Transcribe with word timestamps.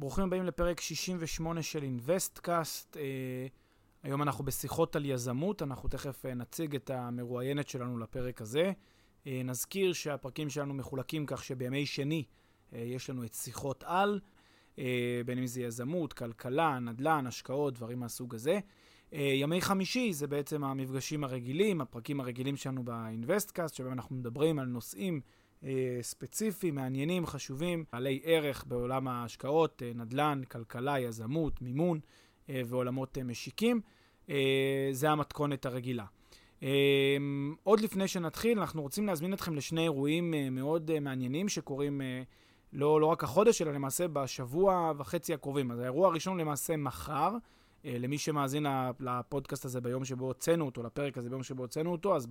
ברוכים 0.00 0.24
הבאים 0.24 0.44
לפרק 0.44 0.80
68 0.80 1.62
של 1.62 1.82
אינוויסטקאסט. 1.82 2.96
אה, 2.96 3.02
היום 4.02 4.22
אנחנו 4.22 4.44
בשיחות 4.44 4.96
על 4.96 5.06
יזמות, 5.06 5.62
אנחנו 5.62 5.88
תכף 5.88 6.26
אה, 6.26 6.34
נציג 6.34 6.74
את 6.74 6.90
המרואיינת 6.90 7.68
שלנו 7.68 7.98
לפרק 7.98 8.40
הזה. 8.40 8.72
אה, 9.26 9.42
נזכיר 9.44 9.92
שהפרקים 9.92 10.50
שלנו 10.50 10.74
מחולקים 10.74 11.26
כך 11.26 11.44
שבימי 11.44 11.86
שני 11.86 12.24
אה, 12.72 12.78
יש 12.78 13.10
לנו 13.10 13.24
את 13.24 13.34
שיחות 13.34 13.84
על, 13.86 14.20
אה, 14.78 15.20
בין 15.26 15.38
אם 15.38 15.46
זה 15.46 15.62
יזמות, 15.62 16.12
כלכלה, 16.12 16.78
נדל"ן, 16.78 17.26
השקעות, 17.26 17.74
דברים 17.74 18.00
מהסוג 18.00 18.34
הזה. 18.34 18.58
אה, 19.12 19.32
ימי 19.34 19.60
חמישי 19.60 20.12
זה 20.12 20.26
בעצם 20.26 20.64
המפגשים 20.64 21.24
הרגילים, 21.24 21.80
הפרקים 21.80 22.20
הרגילים 22.20 22.56
שלנו 22.56 22.84
באינוויסטקאסט, 22.84 23.74
שבהם 23.74 23.92
אנחנו 23.92 24.16
מדברים 24.16 24.58
על 24.58 24.66
נושאים 24.66 25.20
ספציפיים, 26.02 26.74
מעניינים, 26.74 27.26
חשובים, 27.26 27.84
בעלי 27.92 28.20
ערך 28.24 28.64
בעולם 28.68 29.08
ההשקעות, 29.08 29.82
אה, 29.82 29.92
נדל"ן, 29.94 30.42
כלכלה, 30.50 31.00
יזמות, 31.00 31.62
מימון 31.62 32.00
אה, 32.50 32.62
ועולמות 32.66 33.18
אה, 33.18 33.22
משיקים. 33.22 33.80
אה, 34.30 34.88
זה 34.92 35.10
המתכונת 35.10 35.66
הרגילה. 35.66 36.04
אה, 36.62 37.16
עוד 37.62 37.80
לפני 37.80 38.08
שנתחיל, 38.08 38.58
אנחנו 38.58 38.82
רוצים 38.82 39.06
להזמין 39.06 39.32
אתכם 39.32 39.54
לשני 39.54 39.82
אירועים 39.82 40.34
אה, 40.34 40.50
מאוד 40.50 40.90
אה, 40.90 41.00
מעניינים 41.00 41.48
שקורים 41.48 42.00
אה, 42.00 42.22
לא, 42.72 43.00
לא 43.00 43.06
רק 43.06 43.24
החודש, 43.24 43.62
אלא 43.62 43.72
למעשה 43.72 44.08
בשבוע 44.08 44.92
וחצי 44.96 45.34
הקרובים. 45.34 45.70
אז 45.70 45.78
האירוע 45.78 46.08
הראשון 46.08 46.40
למעשה 46.40 46.76
מחר. 46.76 47.36
אה, 47.84 47.96
למי 47.98 48.18
שמאזין 48.18 48.66
לפודקאסט 49.00 49.64
הזה 49.64 49.80
ביום 49.80 50.04
שבו 50.04 50.26
הוצאנו 50.26 50.66
אותו, 50.66 50.82
לפרק 50.82 51.18
הזה 51.18 51.28
ביום 51.30 51.42
שבו 51.42 51.62
הוצאנו 51.62 51.92
אותו, 51.92 52.16
אז 52.16 52.28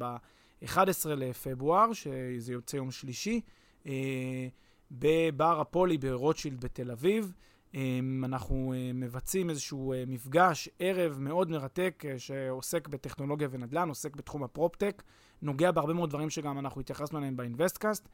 ב-11 0.62 1.10
לפברואר, 1.18 1.94
שזה 1.94 2.54
יוצא 2.54 2.78
יום 2.78 2.92
שלישי, 2.92 3.42
אה, 3.88 4.48
בבר 4.92 5.62
הפולי 5.62 5.98
ברוטשילד 5.98 6.62
בתל 6.62 6.92
אביב. 6.92 7.34
אה, 7.76 8.00
אנחנו 8.24 8.74
מבצעים 8.94 9.50
איזשהו 9.50 9.94
מפגש, 10.08 10.70
ערב 10.80 11.18
מאוד 11.20 11.50
מרתק, 11.50 12.04
שעוסק 12.18 12.88
בטכנולוגיה 12.88 13.48
ונדל"ן, 13.52 13.90
עוסק 13.90 14.16
בתחום 14.16 14.44
הפרופטק, 14.44 15.04
נוגע 15.42 15.72
בהרבה 15.72 15.94
מאוד 15.94 16.10
דברים 16.10 16.30
שגם 16.30 16.60
אנחנו 16.60 16.82
התייחסנו 16.82 17.20
אליהם 17.20 17.38
באינוויסטקאסט, 17.38 18.10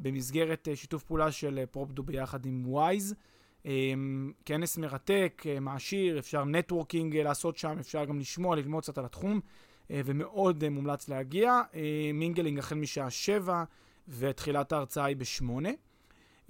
במסגרת 0.00 0.68
שיתוף 0.74 1.04
פעולה 1.04 1.32
של 1.32 1.64
פרופדו 1.70 2.02
ביחד 2.02 2.46
עם 2.46 2.62
וויז. 2.66 3.14
כנס 4.44 4.78
מרתק, 4.78 5.42
אה, 5.46 5.60
מעשיר, 5.60 6.18
אפשר 6.18 6.44
networking 6.44 7.16
אה, 7.16 7.22
לעשות 7.22 7.56
שם, 7.56 7.78
אפשר 7.80 8.04
גם 8.04 8.18
לשמוע, 8.18 8.56
ללמוד 8.56 8.82
קצת 8.82 8.98
על 8.98 9.04
התחום, 9.04 9.32
אה, 9.34 9.40
ומאוד 9.90 10.68
מומלץ 10.68 11.08
להגיע. 11.08 11.60
mingling 12.14 12.58
החל 12.58 12.74
משעה 12.74 13.10
שבע, 13.10 13.64
ותחילת 14.08 14.72
ההרצאה 14.72 15.04
היא 15.04 15.16
בשמונה. 15.16 15.70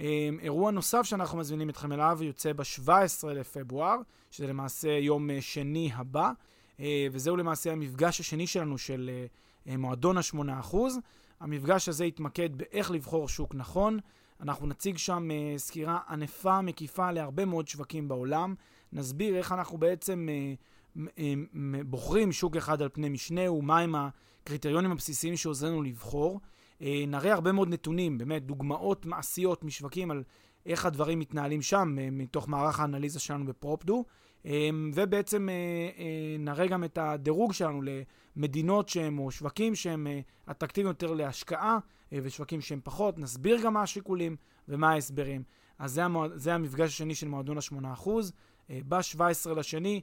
אמ, 0.01 0.39
אירוע 0.43 0.71
נוסף 0.71 1.03
שאנחנו 1.03 1.39
מזמינים 1.39 1.71
אתכם 1.71 1.93
אליו 1.93 2.19
יוצא 2.23 2.53
ב-17 2.53 3.27
לפברואר, 3.27 3.97
שזה 4.31 4.47
למעשה 4.47 4.89
יום 4.89 5.29
שני 5.41 5.91
הבא, 5.95 6.31
וזהו 7.13 7.37
למעשה 7.37 7.73
המפגש 7.73 8.21
השני 8.21 8.47
שלנו 8.47 8.79
של 8.79 9.11
מועדון 9.67 10.19
ה-8%. 10.19 10.77
המפגש 11.41 11.89
הזה 11.89 12.05
יתמקד 12.05 12.57
באיך 12.57 12.91
לבחור 12.91 13.29
שוק 13.29 13.55
נכון. 13.55 13.99
אנחנו 14.41 14.67
נציג 14.67 14.97
שם 14.97 15.29
סקירה 15.57 15.99
ענפה, 16.09 16.61
מקיפה 16.61 17.11
להרבה 17.11 17.45
מאוד 17.45 17.69
שווקים 17.69 18.09
בעולם. 18.09 18.55
נסביר 18.93 19.37
איך 19.37 19.53
אנחנו 19.53 19.79
בעצם 19.79 20.29
בוחרים 21.85 22.33
שוק 22.33 22.57
אחד 22.57 22.83
על 22.83 22.89
פני 22.93 23.09
משנה, 23.09 23.53
ומהם 23.53 23.95
הקריטריונים 23.95 24.93
הבסיסיים 24.93 25.37
שעוזרנו 25.37 25.83
לבחור. 25.83 26.41
Uh, 26.81 26.85
נראה 27.07 27.33
הרבה 27.33 27.53
מאוד 27.53 27.69
נתונים, 27.69 28.19
באמת 28.19 28.47
דוגמאות 28.47 29.07
מעשיות 29.07 29.65
משווקים 29.65 30.11
על 30.11 30.23
איך 30.67 30.87
הדברים 30.87 31.19
מתנהלים 31.19 31.63
שם, 31.63 31.97
uh, 31.99 32.11
מתוך 32.13 32.49
מערך 32.49 32.81
האנליזה 32.81 33.21
שלנו 33.21 33.45
בפרופדו. 33.45 34.05
Uh, 34.45 34.49
ובעצם 34.95 35.49
נראה 36.39 36.67
גם 36.67 36.85
את 36.85 36.99
הדירוג 36.99 37.53
שלנו 37.53 37.83
למדינות 38.37 38.89
שהם, 38.89 39.19
או 39.19 39.31
שווקים 39.31 39.75
שהם 39.75 40.07
אטרקטיביים 40.51 40.89
יותר 40.89 41.15
להשקעה, 41.15 41.79
ושווקים 42.13 42.61
שהם 42.61 42.81
פחות. 42.85 43.19
נסביר 43.19 43.63
גם 43.63 43.75
מה 43.75 43.83
השיקולים 43.83 44.37
ומה 44.69 44.91
ההסברים. 44.91 45.43
אז 45.79 45.93
זה, 45.93 46.05
המוע... 46.05 46.29
זה 46.35 46.55
המפגש 46.55 46.89
השני 46.89 47.15
של 47.15 47.29
מועדון 47.29 47.59
ה-8%. 47.59 48.07
אה, 48.07 48.73
ב-17 48.89 49.51
לשני, 49.57 50.01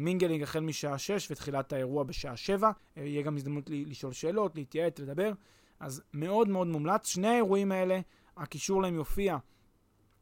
mingling 0.00 0.42
החל 0.42 0.60
משעה 0.60 0.98
6 0.98 1.30
ותחילת 1.30 1.72
האירוע 1.72 2.04
בשעה 2.04 2.36
7. 2.36 2.70
אה, 2.70 3.00
יהיה 3.00 3.22
גם 3.22 3.36
הזדמנות 3.36 3.64
לשאול 3.70 4.12
שאלות, 4.12 4.56
להתייעץ, 4.56 4.98
לדבר. 4.98 5.32
אז 5.80 6.02
מאוד 6.14 6.48
מאוד 6.48 6.66
מומלץ. 6.66 7.06
שני 7.06 7.28
האירועים 7.28 7.72
האלה, 7.72 8.00
הקישור 8.36 8.82
להם 8.82 8.94
יופיע 8.94 9.36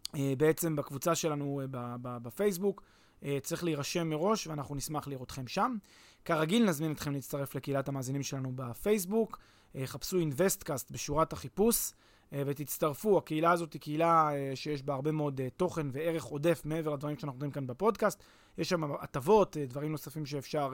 אה, 0.06 0.18
בעצם 0.38 0.76
בקבוצה 0.76 1.14
שלנו 1.14 1.60
בפייסבוק. 2.02 2.82
אה, 3.24 3.38
צריך 3.42 3.64
להירשם 3.64 4.08
מראש, 4.08 4.46
ואנחנו 4.46 4.74
נשמח 4.74 5.08
לראותכם 5.08 5.46
שם. 5.46 5.76
כרגיל, 6.24 6.64
נזמין 6.64 6.92
אתכם 6.92 7.12
להצטרף 7.12 7.54
לקהילת 7.54 7.88
המאזינים 7.88 8.22
שלנו 8.22 8.52
בפייסבוק. 8.54 9.38
אה, 9.76 9.86
חפשו 9.86 10.18
אינוויסטקאסט 10.18 10.90
בשורת 10.90 11.32
החיפוש 11.32 11.92
אה, 12.32 12.42
ותצטרפו. 12.46 13.18
הקהילה 13.18 13.50
הזאת 13.50 13.72
היא 13.72 13.80
קהילה 13.80 14.30
שיש 14.54 14.82
בה 14.82 14.94
הרבה 14.94 15.12
מאוד 15.12 15.40
תוכן 15.56 15.86
וערך 15.92 16.24
עודף 16.24 16.62
מעבר 16.64 16.94
לדברים 16.94 17.18
שאנחנו 17.18 17.36
נותנים 17.36 17.50
כאן 17.50 17.66
בפודקאסט. 17.66 18.22
יש 18.58 18.68
שם 18.68 18.92
הטבות, 19.00 19.56
דברים 19.56 19.92
נוספים 19.92 20.26
שאפשר 20.26 20.72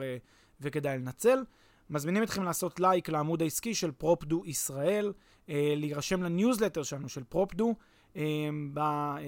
וכדאי 0.61 0.97
לנצל. 0.97 1.43
מזמינים 1.89 2.23
אתכם 2.23 2.43
לעשות 2.43 2.79
לייק 2.79 3.09
לעמוד 3.09 3.41
העסקי 3.41 3.75
של 3.75 3.91
פרופדו 3.91 4.43
ישראל, 4.45 5.13
להירשם 5.47 6.23
לניוזלטר 6.23 6.83
שלנו 6.83 7.09
של 7.09 7.23
פרופדו. 7.23 7.75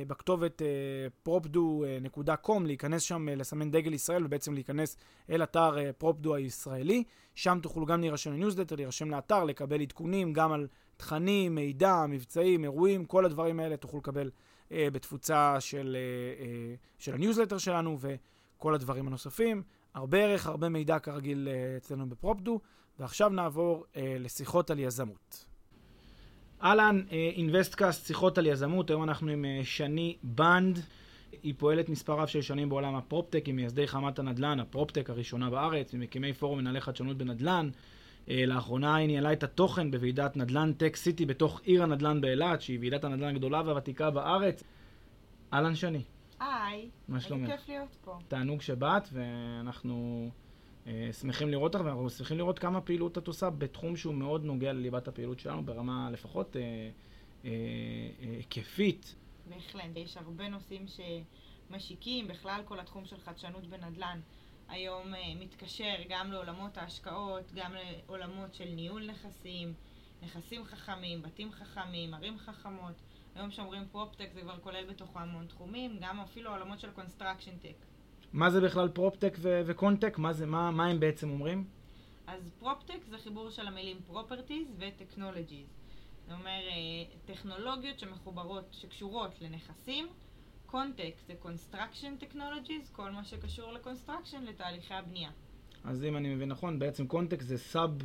בכתובת 0.08 0.62
אה, 0.62 0.68
propdo.com, 1.28 2.64
להיכנס 2.66 3.02
שם, 3.02 3.30
אה, 3.30 3.36
לסמן 3.36 3.72
דגל 3.72 3.94
ישראל 3.94 4.26
ובעצם 4.26 4.54
להיכנס 4.54 4.98
אל 5.30 5.44
אתר 5.44 5.78
אה, 5.78 5.94
פרופדו 5.94 6.36
הישראלי. 6.36 7.04
שם 7.36 7.60
תוכלו 7.62 7.86
גם 7.86 8.02
להירשם 8.02 8.32
לניוזלטר, 8.32 8.76
להירשם 8.76 9.12
לאתר, 9.12 9.44
לקבל 9.44 9.82
עדכונים 9.82 10.34
גם 10.34 10.52
על 10.52 10.68
תכנים, 10.98 11.56
מידע, 11.56 12.06
מבצעים, 12.10 12.64
אירועים, 12.64 13.06
כל 13.06 13.26
הדברים 13.26 13.60
האלה 13.60 13.78
תוכלו 13.78 14.00
לקבל 14.00 14.32
בתפוצה 14.72 15.62
של, 15.62 15.98
של 16.98 17.14
הניוזלטר 17.14 17.58
שלנו 17.58 17.98
וכל 18.58 18.76
הדברים 18.76 19.08
הנוספים. 19.08 19.64
הרבה 19.94 20.18
ערך, 20.18 20.48
הרבה 20.48 20.70
מידע 20.70 21.00
כרגיל 21.00 21.48
אצלנו 21.78 22.10
בפרופדו, 22.10 22.60
ועכשיו 23.00 23.30
נעבור 23.30 23.86
לשיחות 23.96 24.70
על 24.70 24.80
יזמות. 24.80 25.48
אהלן, 26.64 27.02
אינוויסטקאסט, 27.36 28.08
שיחות 28.08 28.38
על 28.38 28.46
יזמות, 28.46 28.90
היום 28.90 29.04
אנחנו 29.04 29.32
עם 29.32 29.46
אה, 29.46 29.60
שני 29.64 30.18
בנד. 30.24 30.80
היא 31.44 31.54
פועלת 31.58 31.90
מספר 31.90 32.14
רב 32.14 32.28
של 32.28 32.42
שנים 32.42 32.70
בעולם 32.70 32.96
הפרופטק, 32.96 33.46
היא 33.46 33.54
ממייסדי 33.54 33.88
חממת 33.88 34.20
הנדל"ן, 34.20 34.60
הפרופטק 34.60 35.10
הראשונה 35.10 35.50
בארץ, 35.50 35.94
ממקימי 35.94 36.34
פורום 36.34 36.60
מנהלי 36.60 36.82
חדשנות 36.82 37.18
בנדל"ן. 37.18 37.70
אה, 38.30 38.44
לאחרונה 38.48 38.96
היא 38.96 39.08
ניהלה 39.08 39.34
את 39.34 39.44
התוכן 39.44 39.92
בוועידת 39.92 40.38
נדל"ן 40.38 40.74
טק 40.74 40.96
סיטי 40.96 41.26
בתוך 41.26 41.62
עיר 41.64 41.84
הנדל"ן 41.84 42.22
באילת, 42.22 42.62
שהיא 42.62 42.80
ועידת 42.80 43.04
הנדל"ן 43.04 43.28
הגדולה 43.28 43.62
והוותיקה 43.66 44.10
בארץ. 44.10 44.64
אהלן 45.54 45.76
שני. 45.76 46.02
היי? 46.40 46.90
איזה 47.16 47.36
כיף 47.46 47.68
להיות 47.70 47.96
פה. 48.02 48.18
תענוג 48.28 48.62
שבאת, 48.62 49.10
ואנחנו 49.12 50.30
אה, 50.88 51.10
שמחים 51.20 51.50
לראות 51.50 51.76
אותך, 51.76 51.86
ואנחנו 51.86 52.10
שמחים 52.10 52.38
לראות 52.38 52.60
כמה 52.60 52.82
פעילות 52.82 53.18
את 53.18 53.28
עושה 53.28 53.50
בתחום 53.50 53.96
שהוא 53.96 54.14
מאוד 54.14 54.46
נוגע 54.46 54.74
לליבת 54.74 55.08
הפעילות 55.08 55.40
שלנו, 55.40 55.66
ברמה 55.66 56.10
לפחות 56.12 56.56
היקפית. 58.22 59.16
אה, 59.16 59.54
אה, 59.54 59.58
בהחלט, 59.58 59.98
יש 59.98 60.18
הרבה 60.18 60.50
נושאים 60.50 60.86
שמשיקים, 60.88 62.28
בכלל 62.28 62.62
כל 62.66 62.80
התחום 62.80 63.06
של 63.06 63.20
חדשנות 63.20 63.68
בנדל"ן. 63.68 64.20
היום 64.70 65.16
אה, 65.16 65.36
מתקשר 65.40 65.96
גם 66.10 66.32
לעולמות 66.32 66.78
ההשקעות, 66.78 67.52
גם 67.56 67.74
לעולמות 67.74 68.54
של 68.54 68.70
ניהול 68.70 69.06
נכסים, 69.12 69.74
נכסים 70.22 70.66
חכמים, 70.66 71.22
בתים 71.22 71.52
חכמים, 71.52 72.14
ערים 72.14 72.38
חכמות. 72.38 73.02
היום 73.38 73.52
שאומרים 73.52 73.84
פרופטק 73.92 74.30
זה 74.34 74.42
כבר 74.42 74.58
כולל 74.60 74.86
בתוכו 74.86 75.20
המון 75.20 75.46
תחומים, 75.46 75.98
גם 76.02 76.20
אפילו 76.20 76.52
עולמות 76.52 76.80
של 76.80 76.92
construction 76.92 77.58
tech. 77.58 77.86
מה 78.34 78.50
זה 78.50 78.62
בכלל 78.62 78.90
פרופטק 78.90 79.38
וקונטק? 79.42 80.18
מה, 80.18 80.32
מה, 80.46 80.72
מה 80.72 80.86
הם 80.86 81.00
בעצם 81.00 81.30
אומרים? 81.30 81.68
אז 82.28 82.52
פרופטק 82.60 83.00
זה 83.10 83.18
חיבור 83.18 83.50
של 83.50 83.68
המילים 83.68 83.98
properties 84.08 84.68
ו 84.80 84.86
technologies. 84.86 85.68
זה 86.28 86.34
אומר 86.34 86.50
אה, 86.50 87.34
טכנולוגיות 87.34 88.00
שמחוברות, 88.00 88.66
שקשורות 88.72 89.42
לנכסים. 89.42 90.08
קונטק 90.66 91.14
זה 91.28 91.34
construction 91.44 92.24
technologies, 92.24 92.92
כל 92.92 93.12
מה 93.12 93.24
שקשור 93.24 93.72
ל 93.72 93.77
construction, 93.77 94.44
לתהליכי 94.44 94.94
הבנייה. 94.94 95.30
אז 95.84 96.04
אם 96.04 96.18
אני 96.18 96.36
מבין 96.36 96.50
נכון, 96.50 96.80
בעצם 96.80 97.08
קונטק 97.08 97.42
זה 97.42 97.58
sub... 97.58 97.98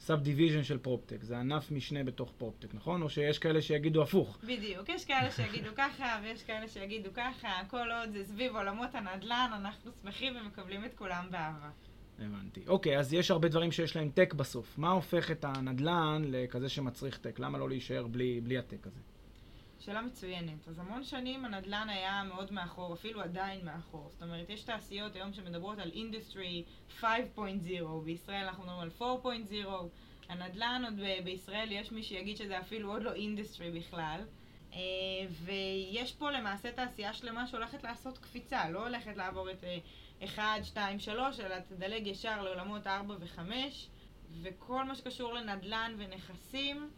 subdivision 0.00 0.62
של 0.62 0.78
פרופטק, 0.78 1.22
זה 1.22 1.38
ענף 1.38 1.70
משנה 1.70 2.04
בתוך 2.04 2.32
פרופטק, 2.38 2.74
נכון? 2.74 3.02
או 3.02 3.10
שיש 3.10 3.38
כאלה 3.38 3.62
שיגידו 3.62 4.02
הפוך? 4.02 4.38
בדיוק, 4.44 4.88
יש 4.88 5.04
כאלה 5.04 5.30
שיגידו 5.30 5.70
ככה 5.76 6.20
ויש 6.22 6.42
כאלה 6.42 6.68
שיגידו 6.68 7.10
ככה, 7.14 7.48
כל 7.68 7.90
עוד 7.92 8.12
זה 8.12 8.24
סביב 8.24 8.56
עולמות 8.56 8.94
הנדל"ן, 8.94 9.50
אנחנו 9.54 9.90
שמחים 10.02 10.36
ומקבלים 10.36 10.84
את 10.84 10.94
כולם 10.94 11.26
באהבה. 11.30 11.70
הבנתי. 12.18 12.60
אוקיי, 12.66 12.98
אז 12.98 13.12
יש 13.12 13.30
הרבה 13.30 13.48
דברים 13.48 13.72
שיש 13.72 13.96
להם 13.96 14.10
tech 14.14 14.34
בסוף. 14.34 14.78
מה 14.78 14.90
הופך 14.90 15.30
את 15.30 15.44
הנדל"ן 15.44 16.22
לכזה 16.26 16.68
שמצריך 16.68 17.18
tech? 17.18 17.38
למה 17.38 17.58
לא 17.58 17.68
להישאר 17.68 18.06
בלי, 18.06 18.40
בלי 18.40 18.58
ה 18.58 18.64
tech 18.64 18.86
הזה? 18.86 19.00
שאלה 19.80 20.02
מצוינת. 20.02 20.68
אז 20.68 20.78
המון 20.78 21.04
שנים 21.04 21.44
הנדל"ן 21.44 21.88
היה 21.88 22.22
מאוד 22.24 22.52
מאחור, 22.52 22.94
אפילו 22.94 23.20
עדיין 23.20 23.64
מאחור. 23.64 24.08
זאת 24.10 24.22
אומרת, 24.22 24.50
יש 24.50 24.62
תעשיות 24.62 25.14
היום 25.16 25.32
שמדברות 25.32 25.78
על 25.78 25.90
industry 25.94 26.64
5.0, 27.00 27.04
בישראל 28.04 28.44
אנחנו 28.44 28.64
מדברים 28.64 28.80
על 28.82 28.90
4.0. 29.00 29.68
הנדל"ן 30.28 30.82
עוד 30.84 30.94
ב- 31.00 31.24
בישראל 31.24 31.72
יש 31.72 31.92
מי 31.92 32.02
שיגיד 32.02 32.36
שזה 32.36 32.60
אפילו 32.60 32.92
עוד 32.92 33.02
לא 33.02 33.12
industry 33.14 33.70
בכלל. 33.70 34.20
אה, 34.72 34.78
ויש 35.30 36.14
פה 36.14 36.30
למעשה 36.30 36.72
תעשייה 36.72 37.12
שלמה 37.12 37.46
שהולכת 37.46 37.82
לעשות 37.82 38.18
קפיצה, 38.18 38.70
לא 38.70 38.86
הולכת 38.86 39.16
לעבור 39.16 39.50
את 39.50 39.64
1, 40.24 40.64
2, 40.64 40.98
3, 40.98 41.40
אלא 41.40 41.58
תדלג 41.58 42.06
ישר 42.06 42.42
לעולמות 42.42 42.86
4 42.86 43.14
ו-5, 43.20 43.40
וכל 44.42 44.84
מה 44.84 44.94
שקשור 44.94 45.32
לנדל"ן 45.34 45.94
ונכסים, 45.98 46.90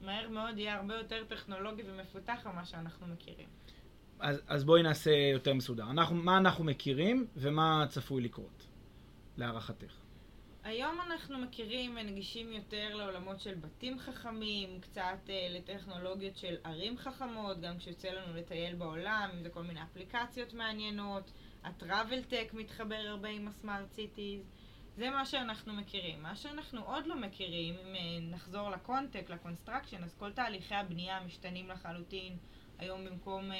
מהר 0.00 0.28
מאוד 0.28 0.58
יהיה 0.58 0.76
הרבה 0.76 0.94
יותר 0.94 1.24
טכנולוגי 1.24 1.82
ומפותח 1.86 2.46
ממה 2.46 2.64
שאנחנו 2.64 3.06
מכירים. 3.06 3.48
אז, 4.20 4.42
אז 4.46 4.64
בואי 4.64 4.82
נעשה 4.82 5.10
יותר 5.10 5.54
מסודר. 5.54 5.90
אנחנו, 5.90 6.16
מה 6.16 6.38
אנחנו 6.38 6.64
מכירים 6.64 7.26
ומה 7.36 7.84
צפוי 7.88 8.22
לקרות, 8.22 8.66
להערכתך? 9.36 10.06
היום 10.64 11.00
אנחנו 11.00 11.38
מכירים 11.38 11.96
ונגישים 11.96 12.52
יותר 12.52 12.94
לעולמות 12.94 13.40
של 13.40 13.54
בתים 13.54 13.98
חכמים, 13.98 14.80
קצת 14.80 15.18
אה, 15.28 15.48
לטכנולוגיות 15.50 16.36
של 16.36 16.56
ערים 16.64 16.98
חכמות, 16.98 17.60
גם 17.60 17.78
כשיוצא 17.78 18.08
לנו 18.08 18.36
לטייל 18.36 18.74
בעולם, 18.74 19.30
אם 19.34 19.42
זה 19.42 19.48
כל 19.48 19.62
מיני 19.62 19.82
אפליקציות 19.82 20.54
מעניינות, 20.54 21.30
ה-Travel 21.64 22.32
Tech 22.32 22.56
מתחבר 22.56 23.02
הרבה 23.08 23.28
עם 23.28 23.48
ה 23.48 23.55
smart 23.55 23.92
cities, 23.92 24.50
זה 24.96 25.10
מה 25.10 25.26
שאנחנו 25.26 25.72
מכירים. 25.72 26.22
מה 26.22 26.36
שאנחנו 26.36 26.80
עוד 26.84 27.06
לא 27.06 27.16
מכירים, 27.16 27.74
אם 27.74 27.94
אה, 27.94 28.00
נחזור 28.20 28.70
לקונטק, 28.70 29.30
ל 29.30 29.35
construction, 29.35 30.04
אז 30.04 30.14
כל 30.18 30.32
תהליכי 30.32 30.74
הבנייה 30.74 31.20
משתנים 31.20 31.68
לחלוטין. 31.68 32.36
היום 32.78 33.04
במקום 33.04 33.52
אה, 33.52 33.56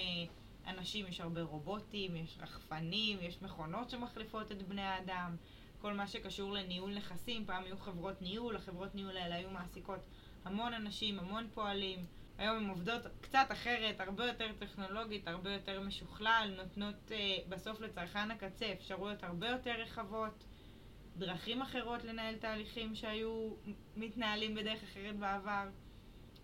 אנשים 0.66 1.06
יש 1.06 1.20
הרבה 1.20 1.42
רובוטים, 1.42 2.16
יש 2.16 2.38
רחפנים, 2.40 3.18
יש 3.20 3.42
מכונות 3.42 3.90
שמחליפות 3.90 4.52
את 4.52 4.62
בני 4.62 4.82
האדם. 4.82 5.36
כל 5.80 5.92
מה 5.92 6.06
שקשור 6.06 6.52
לניהול 6.52 6.94
נכסים, 6.94 7.46
פעם 7.46 7.64
היו 7.64 7.76
חברות 7.76 8.22
ניהול, 8.22 8.56
החברות 8.56 8.94
ניהול 8.94 9.16
האלה 9.16 9.34
היו 9.34 9.50
מעסיקות 9.50 10.00
המון 10.44 10.74
אנשים, 10.74 11.18
המון 11.18 11.48
פועלים. 11.54 12.06
היום 12.38 12.56
הן 12.56 12.68
עובדות 12.68 13.02
קצת 13.20 13.46
אחרת, 13.52 14.00
הרבה 14.00 14.26
יותר 14.26 14.52
טכנולוגית, 14.58 15.28
הרבה 15.28 15.52
יותר 15.52 15.80
משוכלל, 15.80 16.54
נותנות 16.56 17.12
אה, 17.12 17.36
בסוף 17.48 17.80
לצרכן 17.80 18.30
הקצה 18.30 18.72
אפשרויות 18.72 19.24
הרבה 19.24 19.48
יותר 19.48 19.74
רחבות, 19.80 20.44
דרכים 21.18 21.62
אחרות 21.62 22.04
לנהל 22.04 22.36
תהליכים 22.36 22.94
שהיו 22.94 23.50
מתנהלים 23.96 24.54
בדרך 24.54 24.82
אחרת 24.82 25.16
בעבר, 25.16 25.68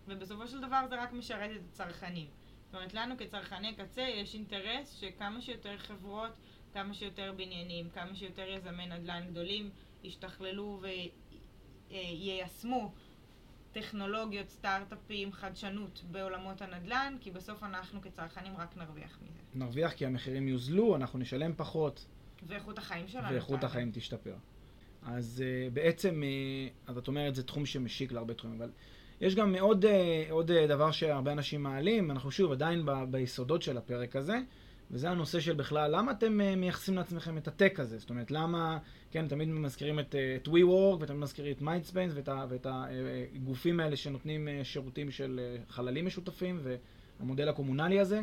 ובסופו 0.07 0.47
של 0.47 0.61
דבר 0.61 0.85
זה 0.89 1.03
רק 1.03 1.13
משרת 1.13 1.51
את 1.51 1.61
הצרכנים. 1.69 2.27
זאת 2.65 2.75
אומרת, 2.75 2.93
לנו 2.93 3.17
כצרכני 3.17 3.75
קצה 3.75 4.01
יש 4.01 4.35
אינטרס 4.35 4.93
שכמה 4.93 5.41
שיותר 5.41 5.77
חברות 5.77 6.31
כמה 6.73 6.93
שיותר 6.93 7.33
בניינים, 7.37 7.89
כמה 7.89 8.15
שיותר 8.15 8.49
יזמי 8.49 8.85
נדל"ן 8.85 9.27
גדולים 9.31 9.69
ישתכללו 10.03 10.81
ויישמו 11.89 12.93
טכנולוגיות, 13.71 14.49
סטארט-אפים, 14.49 15.31
חדשנות 15.31 16.03
בעולמות 16.11 16.61
הנדל"ן, 16.61 17.17
כי 17.21 17.31
בסוף 17.31 17.63
אנחנו 17.63 18.01
כצרכנים 18.01 18.57
רק 18.57 18.77
נרוויח 18.77 19.19
מזה. 19.21 19.39
נרוויח 19.53 19.93
כי 19.93 20.05
המחירים 20.05 20.47
יוזלו, 20.47 20.95
אנחנו 20.95 21.19
נשלם 21.19 21.53
פחות. 21.57 22.05
ואיכות 22.47 22.77
החיים 22.77 23.07
שלנו. 23.07 23.29
ואיכות 23.29 23.63
החיים 23.63 23.91
תשתפר. 23.93 24.35
אז 25.05 25.43
uh, 25.43 25.73
בעצם, 25.73 26.23
uh, 26.23 26.89
אז 26.89 26.97
את 26.97 27.07
אומרת, 27.07 27.35
זה 27.35 27.43
תחום 27.43 27.65
שמשיק 27.65 28.11
להרבה 28.11 28.33
תחומים, 28.33 28.61
אבל 28.61 28.71
יש 29.21 29.35
גם 29.35 29.55
עוד, 29.55 29.85
uh, 29.85 29.87
עוד 30.29 30.51
uh, 30.51 30.53
דבר 30.67 30.91
שהרבה 30.91 31.31
אנשים 31.31 31.63
מעלים, 31.63 32.11
אנחנו 32.11 32.31
שוב 32.31 32.51
עדיין 32.51 32.85
ב, 32.85 32.91
ביסודות 33.11 33.61
של 33.61 33.77
הפרק 33.77 34.15
הזה, 34.15 34.37
וזה 34.91 35.09
הנושא 35.09 35.39
של 35.39 35.53
בכלל, 35.53 35.95
למה 35.95 36.11
אתם 36.11 36.37
מייחסים 36.57 36.95
לעצמכם 36.95 37.37
את 37.37 37.47
הטק 37.47 37.79
הזה? 37.79 37.97
זאת 37.97 38.09
אומרת, 38.09 38.31
למה, 38.31 38.77
כן, 39.11 39.27
תמיד 39.27 39.47
מזכירים 39.47 39.99
את, 39.99 40.15
את 40.35 40.47
WeWork, 40.47 40.97
ותמיד 40.99 41.19
מזכירים 41.19 41.53
את 41.53 41.61
MindSpace, 41.61 42.29
ואת 42.49 42.67
הגופים 42.69 43.79
האלה 43.79 43.95
שנותנים 43.95 44.47
שירותים 44.63 45.11
של 45.11 45.57
חללים 45.69 46.05
משותפים, 46.05 46.59
והמודל 47.19 47.49
הקומונלי 47.49 47.99
הזה. 47.99 48.21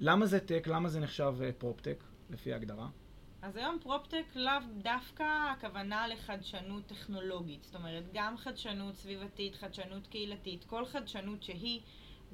למה 0.00 0.26
זה 0.26 0.40
טק? 0.40 0.66
למה 0.66 0.88
זה 0.88 1.00
נחשב 1.00 1.34
פרופטק, 1.58 2.04
לפי 2.30 2.52
ההגדרה? 2.52 2.88
אז 3.44 3.56
היום 3.56 3.78
פרופטק 3.82 4.24
לאו 4.34 4.52
דווקא 4.82 5.22
הכוונה 5.52 6.08
לחדשנות 6.08 6.86
טכנולוגית. 6.86 7.64
זאת 7.64 7.74
אומרת, 7.74 8.04
גם 8.12 8.36
חדשנות 8.36 8.94
סביבתית, 8.94 9.54
חדשנות 9.54 10.06
קהילתית, 10.06 10.64
כל 10.64 10.84
חדשנות 10.84 11.42
שהיא 11.42 11.80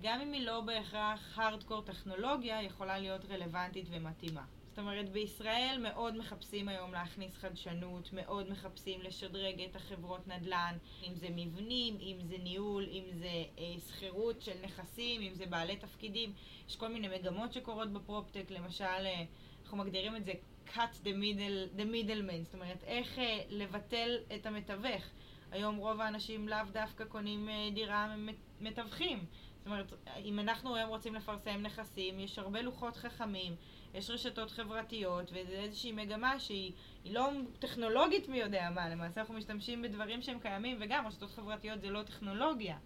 גם 0.03 0.21
אם 0.21 0.33
היא 0.33 0.47
לא 0.47 0.61
בהכרח 0.61 1.39
הארדקור 1.39 1.83
טכנולוגיה, 1.83 2.63
יכולה 2.63 2.99
להיות 2.99 3.25
רלוונטית 3.25 3.87
ומתאימה. 3.91 4.45
זאת 4.69 4.79
אומרת, 4.79 5.09
בישראל 5.09 5.79
מאוד 5.83 6.17
מחפשים 6.17 6.69
היום 6.69 6.93
להכניס 6.93 7.37
חדשנות, 7.37 8.13
מאוד 8.13 8.51
מחפשים 8.51 9.01
לשדרג 9.03 9.63
את 9.63 9.77
החברות 9.77 10.29
נדל"ן, 10.29 10.77
אם 11.09 11.15
זה 11.15 11.29
מבנים, 11.31 11.99
אם 12.01 12.17
זה 12.23 12.37
ניהול, 12.39 12.89
אם 12.93 13.05
זה 13.13 13.45
אה, 13.59 13.75
שכירות 13.89 14.43
של 14.43 14.55
נכסים, 14.63 15.23
אם 15.23 15.35
זה 15.35 15.47
בעלי 15.47 15.77
תפקידים. 15.77 16.33
יש 16.69 16.77
כל 16.77 16.89
מיני 16.89 17.09
מגמות 17.09 17.53
שקורות 17.53 17.93
בפרופטק, 17.93 18.51
למשל, 18.51 18.85
אה, 18.85 19.25
אנחנו 19.63 19.79
מגדירים 19.79 20.17
את 20.17 20.25
זה 20.25 20.33
cut 20.75 21.05
the, 21.05 21.13
middle, 21.13 21.79
the 21.79 21.85
middleman, 21.85 22.45
זאת 22.45 22.55
אומרת, 22.55 22.85
איך 22.85 23.19
אה, 23.19 23.41
לבטל 23.49 24.17
את 24.35 24.47
המתווך. 24.47 25.05
היום 25.51 25.77
רוב 25.77 26.01
האנשים 26.01 26.49
לאו 26.49 26.59
דווקא 26.73 27.05
קונים 27.05 27.49
אה, 27.49 27.69
דירה 27.75 28.17
מתווכים. 28.61 29.25
זאת 29.59 29.67
אומרת, 29.67 29.93
אם 30.25 30.39
אנחנו 30.39 30.77
היום 30.77 30.89
רוצים 30.89 31.15
לפרסם 31.15 31.63
נכסים, 31.63 32.21
יש 32.21 32.39
הרבה 32.39 32.63
לוחות 32.63 32.97
חכמים, 32.97 33.57
יש 33.95 34.11
רשתות 34.11 34.51
חברתיות, 34.51 35.31
וזו 35.33 35.53
איזושהי 35.53 35.93
מגמה 35.93 36.41
שהיא 36.41 36.73
לא 37.05 37.31
טכנולוגית 37.59 38.29
מי 38.29 38.39
יודע 38.39 38.71
מה, 38.75 38.89
למעשה 38.89 39.21
אנחנו 39.21 39.35
משתמשים 39.35 39.83
בדברים 39.83 40.23
שהם 40.23 40.39
קיימים, 40.39 40.77
וגם 40.81 41.07
רשתות 41.07 41.31
חברתיות 41.31 41.81
זה 41.81 41.91
לא 41.91 42.03
טכנולוגיה. 42.03 42.79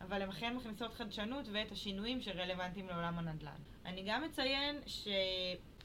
אבל 0.00 0.22
הן 0.22 0.28
אכן 0.28 0.56
מכניסות 0.56 0.94
חדשנות 0.94 1.48
ואת 1.52 1.72
השינויים 1.72 2.20
שרלוונטיים 2.20 2.88
לעולם 2.88 3.18
הנדל"ן. 3.18 3.60
אני 3.84 4.02
גם 4.06 4.24
אציין 4.24 4.80
ש... 4.86 5.08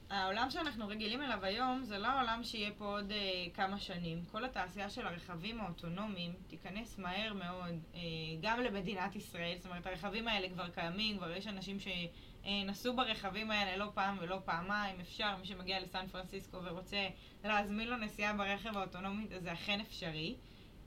העולם 0.10 0.50
שאנחנו 0.50 0.88
רגילים 0.88 1.22
אליו 1.22 1.46
היום 1.46 1.84
זה 1.84 1.98
לא 1.98 2.08
העולם 2.08 2.44
שיהיה 2.44 2.72
פה 2.78 2.86
עוד 2.86 3.12
אה, 3.12 3.46
כמה 3.54 3.80
שנים. 3.80 4.26
כל 4.32 4.46
התעשייה 4.46 4.90
של 4.90 5.08
הרכבים 5.08 5.62
האוטונומיים 5.62 6.34
תיכנס 6.48 6.98
מהר 6.98 7.34
מאוד 7.34 7.76
אה, 7.96 8.00
גם 8.42 8.60
למדינת 8.60 9.16
ישראל. 9.16 9.56
זאת 9.58 9.66
אומרת, 9.66 9.88
הרכבים 9.88 10.28
האלה 10.28 10.50
כבר 10.50 10.70
קיימים, 10.70 11.18
כבר 11.18 11.32
יש 11.32 11.48
אנשים 11.48 11.78
שנסעו 11.80 12.96
ברכבים 12.96 13.52
האלה 13.52 13.78
לא 13.78 13.92
פעם 13.94 14.18
ולא 14.22 14.40
פעמיים. 14.46 15.00
אפשר, 15.00 15.36
מי 15.40 15.46
שמגיע 15.46 15.80
לסן 15.80 16.08
פרנסיסקו 16.12 16.58
ורוצה 16.64 17.08
להזמין 17.44 17.88
לו 17.88 17.98
נסיעה 17.98 18.34
ברכב 18.34 18.78
האוטונומי, 18.78 19.28
זה 19.40 19.54
אכן 19.54 19.80
אפשרי. 19.80 20.36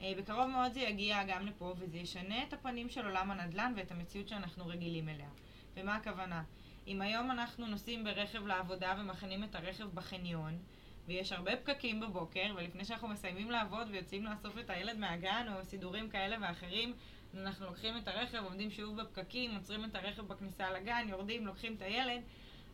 אה, 0.01 0.13
בקרוב 0.19 0.47
מאוד 0.47 0.73
זה 0.73 0.81
יגיע 0.81 1.25
גם 1.25 1.47
לפה 1.47 1.75
וזה 1.79 1.99
ישנה 1.99 2.43
את 2.43 2.53
הפנים 2.53 2.89
של 2.89 3.05
עולם 3.05 3.31
הנדל"ן 3.31 3.73
ואת 3.77 3.91
המציאות 3.91 4.29
שאנחנו 4.29 4.67
רגילים 4.67 5.09
אליה. 5.09 5.29
ומה 5.77 5.95
הכוונה? 5.95 6.43
אם 6.87 7.03
היום 7.03 7.31
אנחנו 7.31 7.67
נוסעים 7.67 8.05
ברכב 8.05 8.47
לעבודה 8.47 8.95
ומכינים 8.99 9.45
את 9.45 9.55
הרכב 9.55 9.85
בחניון, 9.95 10.59
ויש 11.07 11.33
הרבה 11.33 11.57
פקקים 11.57 12.01
בבוקר, 12.01 12.55
ולפני 12.57 12.85
שאנחנו 12.85 13.09
מסיימים 13.09 13.51
לעבוד 13.51 13.89
ויוצאים 13.91 14.25
לאסוף 14.25 14.59
את 14.59 14.71
הילד 14.71 14.99
מהגן 14.99 15.47
או 15.55 15.65
סידורים 15.65 16.11
כאלה 16.11 16.37
ואחרים, 16.41 16.95
אנחנו 17.37 17.67
לוקחים 17.67 17.97
את 17.97 18.09
הרכב, 18.09 18.45
עומדים 18.45 18.71
שוב 18.71 19.01
בפקקים, 19.01 19.55
עוצרים 19.55 19.85
את 19.85 19.95
הרכב 19.95 20.23
בכניסה 20.23 20.71
לגן, 20.71 21.07
יורדים, 21.09 21.47
לוקחים 21.47 21.75
את 21.75 21.83
הילד. 21.83 22.23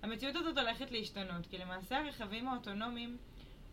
המציאות 0.02 0.36
הזאת 0.36 0.58
הולכת 0.58 0.90
להשתנות, 0.90 1.46
כי 1.50 1.58
למעשה 1.58 1.98
הרכבים 1.98 2.48
האוטונומיים 2.48 3.16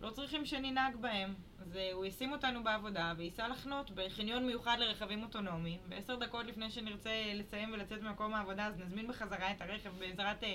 לא 0.02 0.10
צריכים 0.10 0.46
שננהג 0.46 0.96
בהם. 0.96 1.34
אז 1.66 1.78
אה, 1.78 1.94
הוא 1.94 2.06
ישים 2.06 2.32
אותנו 2.32 2.64
בעבודה 2.64 3.14
וייסע 3.18 3.48
לחנות 3.48 3.92
בחניון 3.92 4.48
מיוחד 4.48 4.78
לרכבים 4.80 5.24
אוטונומיים, 5.24 5.80
ועשר 5.90 6.16
דקות 6.16 6.46
לפני 6.46 6.72
שנרצה 6.72 7.10
לסיים 7.34 7.74
ולצאת 7.74 8.02
ממקום 8.02 8.34
העבודה 8.34 8.68
אז 8.68 8.80
נזמין 8.80 9.08
בחזרה 9.08 9.52
את 9.52 9.62
הרכב 9.62 9.90
בעזרת 10.00 10.44
uh, 10.44 10.46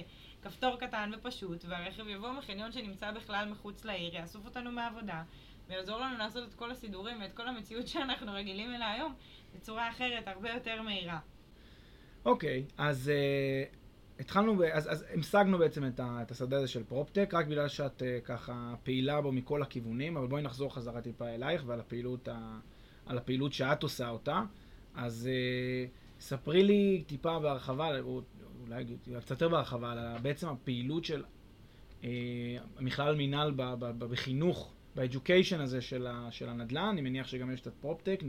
כפתור 0.43 0.77
קטן 0.77 1.11
ופשוט, 1.15 1.65
והרכב 1.69 2.09
יבוא 2.09 2.33
מחניון 2.33 2.73
שנמצא 2.73 3.11
בכלל 3.11 3.49
מחוץ 3.49 3.85
לעיר, 3.85 4.15
יאסוף 4.15 4.45
אותנו 4.45 4.73
מהעבודה, 4.73 5.23
ויעזור 5.69 5.99
לנו 5.99 6.19
לעשות 6.19 6.49
את 6.49 6.55
כל 6.55 6.71
הסידורים 6.71 7.21
ואת 7.23 7.33
כל 7.33 7.49
המציאות 7.49 7.89
שאנחנו 7.93 8.33
רגילים 8.33 8.75
אליה 8.75 8.93
היום 8.93 9.15
בצורה 9.55 9.89
אחרת, 9.89 10.29
הרבה 10.29 10.51
יותר 10.51 10.83
מהירה. 10.83 11.19
אוקיי, 12.25 12.65
okay, 12.69 12.73
אז 12.79 13.11
uh, 13.11 13.80
התחלנו, 14.21 14.65
אז, 14.73 14.93
אז 14.93 15.05
המשגנו 15.15 15.59
בעצם 15.59 15.87
את, 15.87 16.01
ה, 16.01 16.19
את 16.23 16.31
השדה 16.31 16.57
הזה 16.57 16.69
של 16.69 16.85
פרופטק, 16.85 17.31
רק 17.35 17.47
בגלל 17.47 17.69
שאת 17.69 18.03
uh, 18.03 18.25
ככה 18.25 18.75
פעילה 18.83 19.21
בו 19.21 19.33
מכל 19.33 19.63
הכיוונים, 19.63 20.17
אבל 20.17 20.27
בואי 20.27 20.43
נחזור 20.43 20.75
חזרה 20.75 21.01
טיפה 21.01 21.29
אלייך 21.29 21.63
ועל 21.67 21.81
הפעילות, 21.81 22.29
ה, 22.29 22.59
על 23.07 23.19
הפעילות 23.19 23.53
שאת 23.53 23.83
עושה 23.83 24.09
אותה. 24.09 24.43
אז 24.95 25.29
uh, 25.29 26.23
ספרי 26.23 26.63
לי 26.63 27.05
טיפה 27.07 27.39
בהרחבה, 27.39 28.01
או 28.01 28.21
אולי 28.61 28.85
קצת 29.21 29.31
יותר 29.31 29.49
בהרחבה, 29.49 29.93
על 29.93 30.19
בעצם 30.23 30.49
הפעילות 30.49 31.05
של 31.05 31.25
uh, 32.01 32.05
מכללה 32.81 33.15
למינהל 33.15 33.53
בחינוך, 33.99 34.73
בא 35.01 35.12
education 35.12 35.61
הזה 35.61 35.81
של, 35.81 36.07
ה, 36.07 36.29
של 36.31 36.49
הנדל"ן, 36.49 36.89
אני 36.93 37.01
מניח 37.01 37.27
שגם 37.27 37.53
יש 37.53 37.61
קצת 37.61 37.75
proptech, 37.75 38.21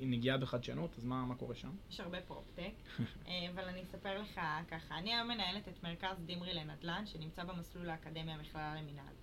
נגיעה 0.00 0.38
בחדשנות, 0.38 0.98
אז 0.98 1.04
מה, 1.04 1.24
מה 1.24 1.34
קורה 1.34 1.54
שם? 1.54 1.70
יש 1.90 2.00
הרבה 2.00 2.20
proptech, 2.20 2.72
אה, 3.28 3.50
אבל 3.54 3.64
אני 3.64 3.82
אספר 3.82 4.20
לך 4.20 4.40
ככה, 4.68 4.98
אני 4.98 5.14
היום 5.14 5.28
מנהלת 5.28 5.68
את 5.68 5.82
מרכז 5.82 6.22
דימרי 6.26 6.54
לנדל"ן, 6.54 7.06
שנמצא 7.06 7.44
במסלול 7.44 7.90
האקדמיה 7.90 8.34
המכללה 8.34 8.74
למינהל. 8.74 9.14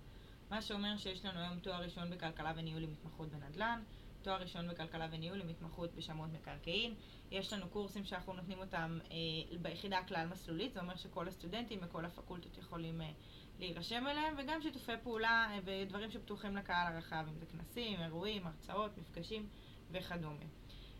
מה 0.50 0.62
שאומר 0.62 0.96
שיש 0.96 1.24
לנו 1.24 1.40
היום 1.40 1.58
תואר 1.58 1.82
ראשון 1.82 2.10
בכלכלה 2.10 2.52
וניהול 2.56 2.82
עם 2.82 2.90
התמחות 2.92 3.28
בנדל"ן, 3.28 3.82
תואר 4.22 4.40
ראשון 4.40 4.68
בכלכלה 4.68 5.08
וניהול 5.12 5.40
עם 5.40 5.48
התמחות 5.48 5.94
בשמאות 5.94 6.30
מקרקעין. 6.32 6.94
יש 7.30 7.52
לנו 7.52 7.68
קורסים 7.68 8.04
שאנחנו 8.04 8.32
נותנים 8.32 8.58
אותם 8.58 8.98
אה, 9.10 9.56
ביחידה 9.62 9.98
הכלל 9.98 10.26
מסלולית, 10.30 10.72
זה 10.72 10.80
אומר 10.80 10.96
שכל 10.96 11.28
הסטודנטים 11.28 11.78
וכל 11.82 12.04
הפקולטות 12.04 12.58
יכולים 12.58 13.00
אה, 13.00 13.10
להירשם 13.58 14.06
אליהם, 14.06 14.34
וגם 14.38 14.62
שיתופי 14.62 14.92
פעולה 15.02 15.46
אה, 15.50 15.58
ודברים 15.64 16.10
שפתוחים 16.10 16.56
לקהל 16.56 16.92
הרחב, 16.92 17.24
אם 17.28 17.38
זה 17.38 17.46
כנסים, 17.46 18.00
אירועים, 18.00 18.46
הרצאות, 18.46 18.98
מפגשים 18.98 19.48
וכדומה. 19.90 20.44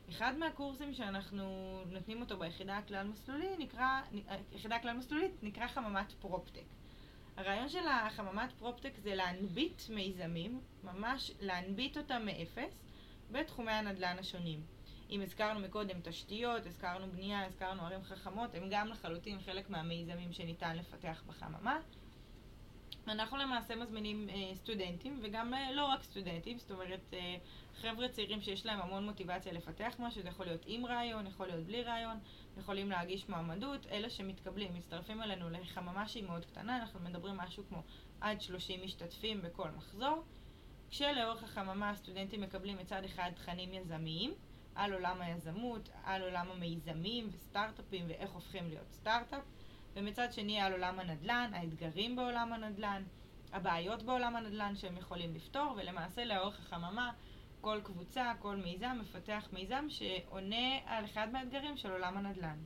אחד 0.08 0.38
מהקורסים 0.38 0.94
שאנחנו 0.94 1.44
נותנים 1.86 2.20
אותו 2.20 2.38
ביחידה 2.38 2.76
הכלל 2.76 3.06
מסלולית 3.06 3.58
נקרא, 3.58 4.00
אה, 4.28 4.36
יחידה 4.52 4.76
הכלל 4.76 4.96
מסלולית 4.96 5.42
נקרא 5.42 5.66
חממת 5.66 6.12
proptech. 6.12 6.64
הרעיון 7.36 7.68
של 7.68 7.88
החממת 7.88 8.52
proptech 8.52 8.92
זה 8.96 9.14
להנביט 9.14 9.82
מיזמים, 9.90 10.60
ממש 10.84 11.30
להנביט 11.40 11.96
אותם 11.96 12.22
מאפס, 12.24 12.82
בתחומי 13.30 13.72
הנדל"ן 13.72 14.16
השונים. 14.18 14.60
אם 15.10 15.22
הזכרנו 15.22 15.60
מקודם 15.60 16.00
תשתיות, 16.02 16.66
הזכרנו 16.66 17.12
בנייה, 17.12 17.46
הזכרנו 17.46 17.82
ערים 17.82 18.02
חכמות, 18.02 18.54
הם 18.54 18.68
גם 18.70 18.88
לחלוטין 18.88 19.40
חלק 19.40 19.70
מהמיזמים 19.70 20.32
שניתן 20.32 20.76
לפתח 20.76 21.22
בחממה. 21.26 21.78
אנחנו 23.08 23.36
למעשה 23.36 23.76
מזמינים 23.76 24.28
אה, 24.28 24.54
סטודנטים, 24.54 25.20
וגם 25.22 25.54
אה, 25.54 25.72
לא 25.72 25.86
רק 25.86 26.02
סטודנטים, 26.02 26.58
זאת 26.58 26.70
אומרת 26.70 27.00
אה, 27.12 27.36
חבר'ה 27.80 28.08
צעירים 28.08 28.40
שיש 28.40 28.66
להם 28.66 28.80
המון 28.80 29.04
מוטיבציה 29.04 29.52
לפתח 29.52 29.94
משהו, 29.98 30.22
זה 30.22 30.28
יכול 30.28 30.46
להיות 30.46 30.62
עם 30.66 30.86
רעיון, 30.86 31.26
יכול 31.26 31.46
להיות 31.46 31.66
בלי 31.66 31.82
רעיון, 31.82 32.18
יכולים 32.56 32.90
להגיש 32.90 33.28
מועמדות, 33.28 33.86
אלה 33.86 34.10
שמתקבלים, 34.10 34.74
מצטרפים 34.74 35.22
אלינו 35.22 35.50
לחממה 35.50 36.08
שהיא 36.08 36.24
מאוד 36.24 36.44
קטנה, 36.44 36.76
אנחנו 36.76 37.00
מדברים 37.00 37.36
משהו 37.36 37.64
כמו 37.68 37.82
עד 38.20 38.40
30 38.40 38.80
משתתפים 38.84 39.42
בכל 39.42 39.70
מחזור, 39.70 40.24
כשלאורך 40.90 41.44
החממה 41.44 41.90
הסטודנטים 41.90 42.40
מקבלים 42.40 42.78
מצד 42.78 43.04
אחד 43.04 43.30
תכנים 43.34 43.74
יזמיים, 43.74 44.34
על 44.74 44.92
עולם 44.92 45.20
היזמות, 45.20 45.88
על 46.04 46.22
עולם 46.22 46.50
המיזמים 46.50 47.28
וסטארט-אפים 47.32 48.04
ואיך 48.08 48.30
הופכים 48.30 48.68
להיות 48.68 48.92
סטארט-אפ, 48.92 49.42
ומצד 49.96 50.32
שני 50.32 50.60
על 50.60 50.72
עולם 50.72 51.00
הנדל"ן, 51.00 51.50
האתגרים 51.54 52.16
בעולם 52.16 52.52
הנדל"ן, 52.52 53.02
הבעיות 53.52 54.02
בעולם 54.02 54.36
הנדל"ן 54.36 54.76
שהם 54.76 54.96
יכולים 54.96 55.34
לפתור, 55.34 55.74
ולמעשה 55.76 56.24
לאורך 56.24 56.58
החממה 56.60 57.12
כל 57.60 57.80
קבוצה, 57.84 58.32
כל 58.38 58.56
מיזם 58.56 58.98
מפתח 59.00 59.48
מיזם 59.52 59.84
שעונה 59.88 60.78
על 60.86 61.04
אחד 61.04 61.28
מהאתגרים 61.32 61.76
של 61.76 61.92
עולם 61.92 62.16
הנדל"ן. 62.16 62.56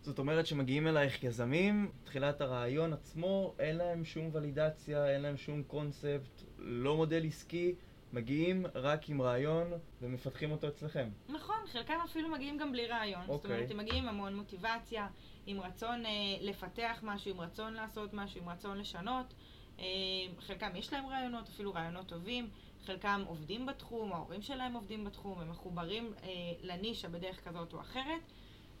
זאת 0.00 0.18
אומרת 0.18 0.46
שמגיעים 0.46 0.86
אלייך 0.86 1.24
יזמים, 1.24 1.90
תחילת 2.04 2.40
הרעיון 2.40 2.92
עצמו, 2.92 3.54
אין 3.58 3.76
להם 3.76 4.04
שום 4.04 4.30
ולידציה, 4.32 5.10
אין 5.10 5.22
להם 5.22 5.36
שום 5.36 5.62
קונספט, 5.62 6.42
לא 6.58 6.96
מודל 6.96 7.24
עסקי, 7.26 7.74
מגיעים 8.12 8.66
רק 8.74 9.08
עם 9.08 9.22
רעיון 9.22 9.72
ומפתחים 10.02 10.50
אותו 10.50 10.68
אצלכם. 10.68 11.08
נכון, 11.28 11.56
חלקם 11.66 11.98
אפילו 12.04 12.28
מגיעים 12.28 12.58
גם 12.58 12.72
בלי 12.72 12.86
רעיון. 12.86 13.22
Okay. 13.22 13.32
זאת 13.32 13.44
אומרת, 13.44 13.60
אוקיי. 13.60 13.74
הם 13.74 13.76
מגיעים 13.76 14.02
עם 14.02 14.08
המון 14.08 14.36
מוטיבציה, 14.36 15.06
עם 15.46 15.60
רצון 15.60 16.06
אה, 16.06 16.10
לפתח 16.40 17.00
משהו, 17.02 17.30
עם 17.30 17.40
רצון 17.40 17.74
לעשות 17.74 18.14
משהו, 18.14 18.40
עם 18.40 18.48
רצון 18.48 18.78
לשנות. 18.78 19.34
אה, 19.78 19.84
חלקם 20.40 20.76
יש 20.76 20.92
להם 20.92 21.06
רעיונות, 21.06 21.48
אפילו 21.48 21.74
רעיונות 21.74 22.06
טובים. 22.06 22.50
חלקם 22.84 23.24
עובדים 23.26 23.66
בתחום, 23.66 24.12
ההורים 24.12 24.42
שלהם 24.42 24.74
עובדים 24.74 25.04
בתחום, 25.04 25.40
הם 25.40 25.50
מחוברים 25.50 26.12
אה, 26.22 26.28
לנישה 26.62 27.08
בדרך 27.08 27.48
כזאת 27.48 27.72
או 27.72 27.80
אחרת, 27.80 28.32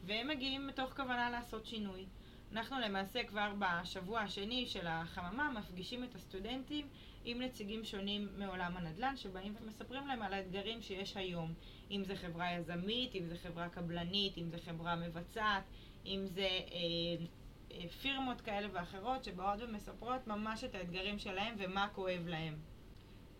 והם 0.04 0.28
מגיעים 0.28 0.66
מתוך 0.66 0.92
כוונה 0.96 1.30
לעשות 1.30 1.66
שינוי. 1.66 2.06
אנחנו 2.52 2.80
למעשה 2.80 3.24
כבר 3.24 3.52
בשבוע 3.58 4.20
השני 4.20 4.66
של 4.66 4.86
החממה 4.86 5.50
מפגישים 5.50 6.04
את 6.04 6.14
הסטודנטים 6.14 6.88
עם 7.24 7.42
נציגים 7.42 7.84
שונים 7.84 8.28
מעולם 8.36 8.76
הנדל"ן 8.76 9.16
שבאים 9.16 9.54
ומספרים 9.60 10.06
להם 10.06 10.22
על 10.22 10.34
האתגרים 10.34 10.82
שיש 10.82 11.16
היום, 11.16 11.54
אם 11.90 12.04
זה 12.04 12.16
חברה 12.16 12.52
יזמית, 12.52 13.14
אם 13.14 13.26
זה 13.26 13.36
חברה 13.36 13.68
קבלנית, 13.68 14.38
אם 14.38 14.50
זה 14.50 14.58
חברה 14.58 14.96
מבצעת, 14.96 15.64
אם 16.06 16.26
זה 16.26 16.40
אה, 16.42 17.26
אה, 17.72 17.88
פירמות 17.88 18.40
כאלה 18.40 18.68
ואחרות 18.72 19.24
שבאות 19.24 19.60
ומספרות 19.62 20.26
ממש 20.26 20.64
את 20.64 20.74
האתגרים 20.74 21.18
שלהם 21.18 21.54
ומה 21.58 21.88
כואב 21.94 22.22
להם. 22.26 22.56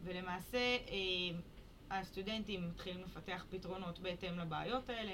ולמעשה 0.04 0.58
אה, 0.58 1.38
הסטודנטים 1.90 2.68
מתחילים 2.68 3.00
לפתח 3.02 3.46
פתרונות 3.50 3.99
בהתאם 3.99 4.38
לבעיות 4.38 4.88
האלה. 4.88 5.12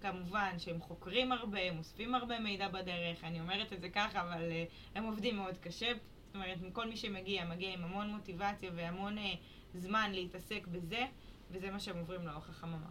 כמובן 0.00 0.54
שהם 0.58 0.80
חוקרים 0.80 1.32
הרבה, 1.32 1.60
הם 1.60 1.78
אוספים 1.78 2.14
הרבה 2.14 2.40
מידע 2.40 2.68
בדרך, 2.68 3.24
אני 3.24 3.40
אומרת 3.40 3.72
את 3.72 3.80
זה 3.80 3.88
ככה, 3.88 4.20
אבל 4.22 4.50
uh, 4.50 4.98
הם 4.98 5.04
עובדים 5.04 5.36
מאוד 5.36 5.58
קשה. 5.58 5.92
זאת 6.26 6.34
אומרת, 6.34 6.58
כל 6.72 6.88
מי 6.88 6.96
שמגיע, 6.96 7.44
מגיע 7.44 7.72
עם 7.72 7.84
המון 7.84 8.10
מוטיבציה 8.10 8.70
והמון 8.74 9.18
uh, 9.18 9.20
זמן 9.74 10.10
להתעסק 10.12 10.66
בזה, 10.66 11.04
וזה 11.50 11.70
מה 11.70 11.80
שהם 11.80 11.98
עוברים 11.98 12.26
לאורך 12.26 12.50
החממה. 12.50 12.90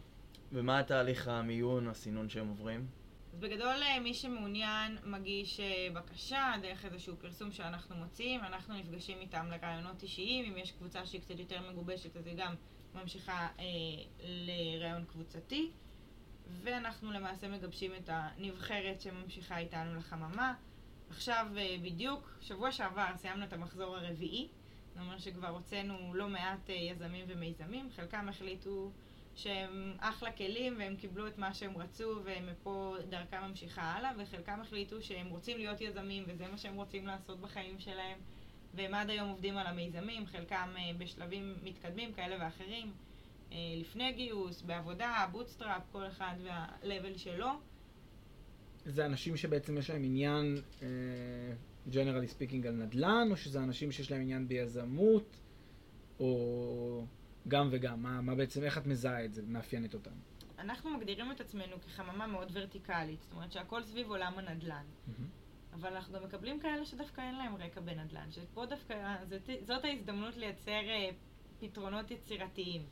ומה 0.52 0.80
התהליך 0.80 1.28
המיון, 1.28 1.88
הסינון 1.88 2.30
שהם 2.30 2.48
עוברים? 2.48 2.88
אז 3.34 3.40
בגדול 3.40 3.76
מי 4.04 4.14
שמעוניין 4.14 4.98
מגיש 5.04 5.60
בקשה 5.94 6.54
דרך 6.62 6.86
איזשהו 6.86 7.16
פרסום 7.16 7.52
שאנחנו 7.52 7.96
מוציאים, 7.96 8.40
אנחנו 8.40 8.78
נפגשים 8.78 9.18
איתם 9.22 9.48
לרעיונות 9.52 10.04
אישיים, 10.04 10.46
אם 10.46 10.58
יש 10.58 10.72
קבוצה 10.72 11.06
שהיא 11.06 11.22
קצת 11.22 11.40
יותר 11.40 11.72
מגובשת 11.72 12.18
אז 12.18 12.28
היא 12.28 12.36
גם 12.38 12.56
ממשיכה 12.96 13.48
אה, 13.60 13.66
לרעיון 14.20 15.06
קבוצתי. 15.06 15.72
ואנחנו 16.64 17.12
למעשה 17.12 17.48
מגבשים 17.48 17.92
את 17.96 18.10
הנבחרת 18.14 19.02
שממשיכה 19.02 19.58
איתנו 19.58 19.96
לחממה. 19.96 20.54
עכשיו 21.10 21.48
אה, 21.58 21.76
בדיוק, 21.84 22.38
שבוע 22.42 22.72
שעבר 22.72 23.08
סיימנו 23.16 23.46
את 23.46 23.54
המחזור 23.54 23.98
הרביעי, 23.98 24.48
זאת 24.88 24.98
אומרת 24.98 25.22
שכבר 25.22 25.48
הוצאנו 25.48 26.14
לא 26.14 26.30
מעט 26.30 26.70
אה, 26.70 26.76
יזמים 26.76 27.26
ומיזמים, 27.28 27.90
חלקם 27.96 28.30
החליטו 28.30 28.92
שהם 29.36 29.94
אחלה 30.00 30.32
כלים 30.32 30.76
והם 30.80 30.96
קיבלו 30.96 31.28
את 31.28 31.38
מה 31.38 31.54
שהם 31.54 31.78
רצו 31.78 32.22
ומפה 32.24 32.96
דרכם 33.10 33.38
ממשיכה 33.50 33.82
הלאה, 33.82 34.12
וחלקם 34.18 34.60
החליטו 34.62 35.02
שהם 35.02 35.28
רוצים 35.28 35.58
להיות 35.58 35.82
יזמים 35.82 36.24
וזה 36.28 36.48
מה 36.48 36.58
שהם 36.58 36.76
רוצים 36.76 37.08
לעשות 37.08 37.42
בחיים 37.42 37.80
שלהם, 37.80 38.18
והם 38.74 38.94
עד 38.94 39.10
היום 39.10 39.30
עובדים 39.30 39.58
על 39.58 39.68
המיזמים, 39.68 40.26
חלקם 40.26 40.70
אה, 40.78 40.92
בשלבים 40.98 41.56
מתקדמים 41.64 42.14
כאלה 42.14 42.46
ואחרים. 42.46 42.92
אה, 43.52 43.58
לפני 43.78 44.12
גיוס, 44.12 44.62
בעבודה, 44.62 45.26
bootstrap, 45.32 45.82
כל 45.92 46.08
אחד 46.08 46.36
וה-level 46.44 47.18
שלו. 47.18 47.48
זה 48.86 49.06
אנשים 49.06 49.38
שבעצם 49.38 49.78
יש 49.78 49.90
להם 49.90 50.04
עניין, 50.04 50.58
uh, 50.80 50.84
generally 51.92 52.30
speaking, 52.38 52.68
על 52.68 52.74
נדל"ן, 52.74 53.28
או 53.32 53.38
שזה 53.38 53.60
אנשים 53.60 53.92
שיש 53.92 54.12
להם 54.12 54.22
עניין 54.22 54.48
ביזמות, 54.48 55.38
או 56.20 57.06
גם 57.48 57.68
וגם? 57.72 58.04
מה, 58.04 58.22
מה 58.22 58.36
בעצם, 58.36 58.64
איך 58.64 58.78
את 58.78 58.88
מזהה 58.88 59.26
את 59.26 59.34
זה, 59.34 59.42
מאפיינת 59.48 59.94
אותם? 59.94 60.12
אנחנו 60.60 60.90
מגדירים 60.90 61.32
את 61.32 61.42
עצמנו 61.42 61.82
כחממה 61.82 62.28
מאוד 62.28 62.52
ורטיקלית, 62.54 63.22
זאת 63.22 63.34
אומרת 63.34 63.52
שהכל 63.52 63.84
סביב 63.84 64.10
עולם 64.10 64.34
הנדל"ן. 64.38 64.86
Mm-hmm. 64.86 65.76
אבל 65.76 65.94
אנחנו 65.96 66.14
גם 66.14 66.24
מקבלים 66.24 66.60
כאלה 66.60 66.86
שדווקא 66.86 67.22
אין 67.22 67.36
להם 67.36 67.56
רקע 67.56 67.82
בנדל"ן, 67.82 68.32
שפה 68.32 68.66
דווקא, 68.66 69.16
זאת, 69.30 69.50
זאת 69.62 69.86
ההזדמנות 69.86 70.38
לייצר 70.38 70.82
uh, 70.82 71.14
פתרונות 71.60 72.12
יצירתיים. 72.12 72.86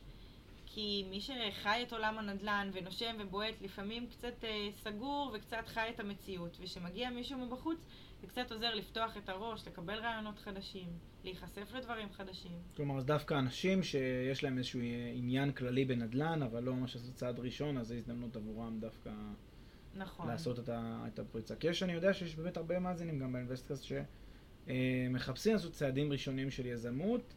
כי 0.74 1.04
מי 1.10 1.20
שחי 1.20 1.82
את 1.86 1.92
עולם 1.92 2.18
הנדל"ן 2.18 2.70
ונושם 2.72 3.16
ובועט 3.20 3.54
לפעמים 3.60 4.06
קצת 4.06 4.44
אה, 4.44 4.68
סגור 4.72 5.30
וקצת 5.34 5.66
חי 5.66 5.90
את 5.94 6.00
המציאות, 6.00 6.56
ושמגיע 6.60 7.10
מישהו 7.10 7.38
מבחוץ 7.38 7.86
זה 8.20 8.26
קצת 8.26 8.52
עוזר 8.52 8.74
לפתוח 8.74 9.16
את 9.16 9.28
הראש, 9.28 9.66
לקבל 9.66 9.98
רעיונות 9.98 10.38
חדשים, 10.38 10.88
להיחשף 11.24 11.72
לדברים 11.74 12.08
חדשים. 12.12 12.52
כלומר, 12.76 12.98
אז 12.98 13.04
דווקא 13.04 13.38
אנשים 13.38 13.82
שיש 13.82 14.44
להם 14.44 14.58
איזשהו 14.58 14.80
עניין 15.14 15.52
כללי 15.52 15.84
בנדל"ן, 15.84 16.42
אבל 16.42 16.62
לא 16.62 16.74
ממש 16.74 16.96
עשו 16.96 17.12
צעד 17.12 17.38
ראשון, 17.38 17.78
אז 17.78 17.88
זו 17.88 17.94
הזדמנות 17.94 18.36
עבורם 18.36 18.80
דווקא 18.80 19.10
נכון. 19.94 20.28
לעשות 20.28 20.58
את, 20.58 20.68
ה, 20.68 21.04
את 21.06 21.18
הפריצה. 21.18 21.56
כי 21.56 21.68
יש, 21.68 21.82
אני 21.82 21.92
יודע 21.92 22.12
שיש 22.12 22.36
באמת 22.36 22.56
הרבה 22.56 22.78
מאזינים 22.78 23.18
גם 23.18 23.32
באינבסטקאסט 23.32 23.84
שמחפשים 24.66 25.52
לעשות 25.52 25.72
צעדים 25.72 26.12
ראשונים 26.12 26.50
של 26.50 26.66
יזמות, 26.66 27.34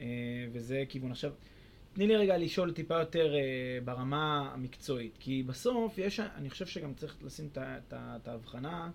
אה, 0.00 0.06
וזה 0.52 0.84
כיוון. 0.88 1.10
עכשיו, 1.10 1.32
תני 1.92 2.06
לי 2.06 2.16
רגע 2.16 2.38
לשאול 2.38 2.72
טיפה 2.72 2.98
יותר 2.98 3.32
uh, 3.34 3.84
ברמה 3.84 4.50
המקצועית, 4.54 5.16
כי 5.20 5.42
בסוף 5.42 5.98
יש, 5.98 6.20
אני 6.20 6.50
חושב 6.50 6.66
שגם 6.66 6.94
צריך 6.94 7.16
לשים 7.22 7.48
את 7.56 8.28
ההבחנה, 8.28 8.90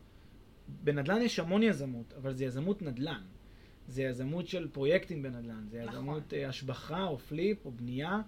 בנדל"ן 0.68 1.22
יש 1.22 1.40
המון 1.40 1.64
יזמות, 1.64 2.14
אבל 2.14 2.34
זה 2.34 2.46
יזמות 2.46 2.82
נדל"ן. 2.82 3.22
זה 3.88 4.04
יזמות 4.04 4.48
של 4.48 4.68
פרויקטים 4.68 5.24
בנדל"ן, 5.24 5.68
זה 5.68 5.84
נכון. 5.84 5.94
יזמות 5.94 6.34
uh, 6.34 6.50
השבחה 6.50 7.04
או 7.04 7.18
flip 7.18 7.66
או 7.66 7.72
בנייה. 7.72 8.22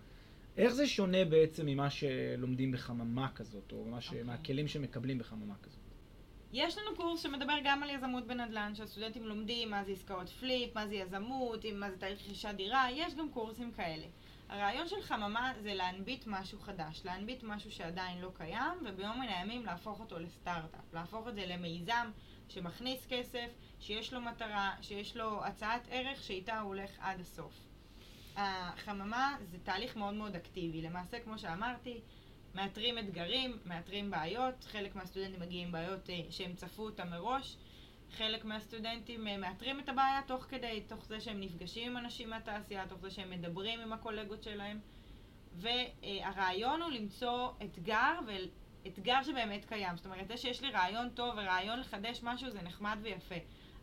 איך 0.57 0.73
זה 0.73 0.87
שונה 0.87 1.25
בעצם 1.25 1.65
ממה 1.65 1.89
שלומדים 1.89 2.71
בחממה 2.71 3.29
כזאת, 3.35 3.71
או 3.71 3.85
מה 3.85 4.01
ש... 4.01 4.05
okay. 4.05 4.09
אוקיי. 4.09 4.23
מהכלים 4.23 4.67
שמקבלים 4.67 5.17
בחממה 5.17 5.55
כזאת? 5.63 5.79
יש 6.53 6.77
לנו 6.77 6.95
קורס 6.95 7.21
שמדבר 7.21 7.57
גם 7.63 7.83
על 7.83 7.89
יזמות 7.89 8.27
בנדל"ן, 8.27 8.75
שהסטודנטים 8.75 9.27
לומדים 9.27 9.71
מה 9.71 9.83
זה 9.83 9.91
עסקאות 9.91 10.29
flip, 10.29 10.75
מה 10.75 10.87
זה 10.87 10.95
יזמות, 10.95 11.65
מה 11.73 11.91
זה 11.91 11.97
תהליך 11.97 12.21
רכישת 12.21 12.53
דירה, 12.57 12.87
יש 12.91 13.15
גם 13.15 13.29
קורסים 13.29 13.71
כאלה. 13.71 14.05
הרעיון 14.49 14.87
של 14.87 15.01
חממה 15.01 15.53
זה 15.61 15.73
להנביט 15.73 16.23
משהו 16.27 16.59
חדש, 16.59 17.01
להנביט 17.05 17.43
משהו 17.43 17.71
שעדיין 17.71 18.21
לא 18.21 18.31
קיים, 18.37 18.73
וביום 18.85 19.19
מן 19.19 19.27
הימים 19.27 19.65
להפוך 19.65 19.99
אותו 19.99 20.19
לסטארט-אפ, 20.19 20.93
להפוך 20.93 21.27
את 21.27 21.35
זה 21.35 21.45
למיזם 21.45 22.11
שמכניס 22.49 23.05
כסף, 23.09 23.47
שיש 23.79 24.13
לו 24.13 24.21
מטרה, 24.21 24.75
שיש 24.81 25.17
לו 25.17 25.45
הצעת 25.45 25.87
ערך 25.89 26.23
שאיתה 26.23 26.59
הוא 26.59 26.67
הולך 26.67 26.91
עד 26.99 27.19
הסוף. 27.19 27.67
החממה 28.35 29.37
זה 29.51 29.57
תהליך 29.63 29.95
מאוד 29.95 30.13
מאוד 30.13 30.35
אקטיבי. 30.35 30.81
למעשה, 30.81 31.19
כמו 31.19 31.37
שאמרתי, 31.37 32.01
מאתרים 32.55 32.97
אתגרים, 32.97 33.57
מאתרים 33.65 34.11
בעיות, 34.11 34.63
חלק 34.63 34.95
מהסטודנטים 34.95 35.39
מגיעים 35.39 35.67
עם 35.67 35.71
בעיות 35.71 36.09
אה, 36.09 36.21
שהם 36.29 36.55
צפו 36.55 36.83
אותם 36.83 37.09
מראש, 37.09 37.57
חלק 38.11 38.45
מהסטודנטים 38.45 39.27
אה, 39.27 39.37
מאתרים 39.37 39.79
את 39.79 39.89
הבעיה 39.89 40.21
תוך 40.27 40.43
כדי, 40.43 40.83
תוך 40.87 41.05
זה 41.05 41.21
שהם 41.21 41.41
נפגשים 41.41 41.91
עם 41.91 41.97
אנשים 41.97 42.29
מהתעשייה, 42.29 42.87
תוך 42.87 42.99
זה 42.99 43.11
שהם 43.11 43.29
מדברים 43.29 43.79
עם 43.79 43.93
הקולגות 43.93 44.43
שלהם. 44.43 44.79
והרעיון 45.55 46.81
הוא 46.81 46.91
למצוא 46.91 47.49
אתגר, 47.63 48.19
ואתגר 48.85 49.23
שבאמת 49.23 49.65
קיים. 49.65 49.97
זאת 49.97 50.05
אומרת, 50.05 50.27
זה 50.27 50.37
שיש 50.37 50.61
לי 50.61 50.71
רעיון 50.71 51.09
טוב 51.09 51.33
ורעיון 51.37 51.79
לחדש 51.79 52.19
משהו 52.23 52.49
זה 52.49 52.61
נחמד 52.61 52.97
ויפה. 53.01 53.35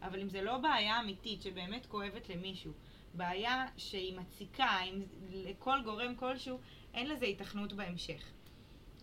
אבל 0.04 0.20
אם 0.20 0.28
זה 0.28 0.42
לא 0.42 0.58
בעיה 0.58 1.00
אמיתית 1.00 1.42
שבאמת 1.42 1.86
כואבת 1.86 2.28
למישהו, 2.28 2.72
בעיה 3.14 3.66
שהיא 3.76 4.18
מציקה, 4.18 4.80
אם 4.82 5.02
לכל 5.32 5.78
גורם 5.84 6.14
כלשהו, 6.14 6.58
אין 6.94 7.08
לזה 7.08 7.26
התכנות 7.26 7.72
בהמשך. 7.72 8.22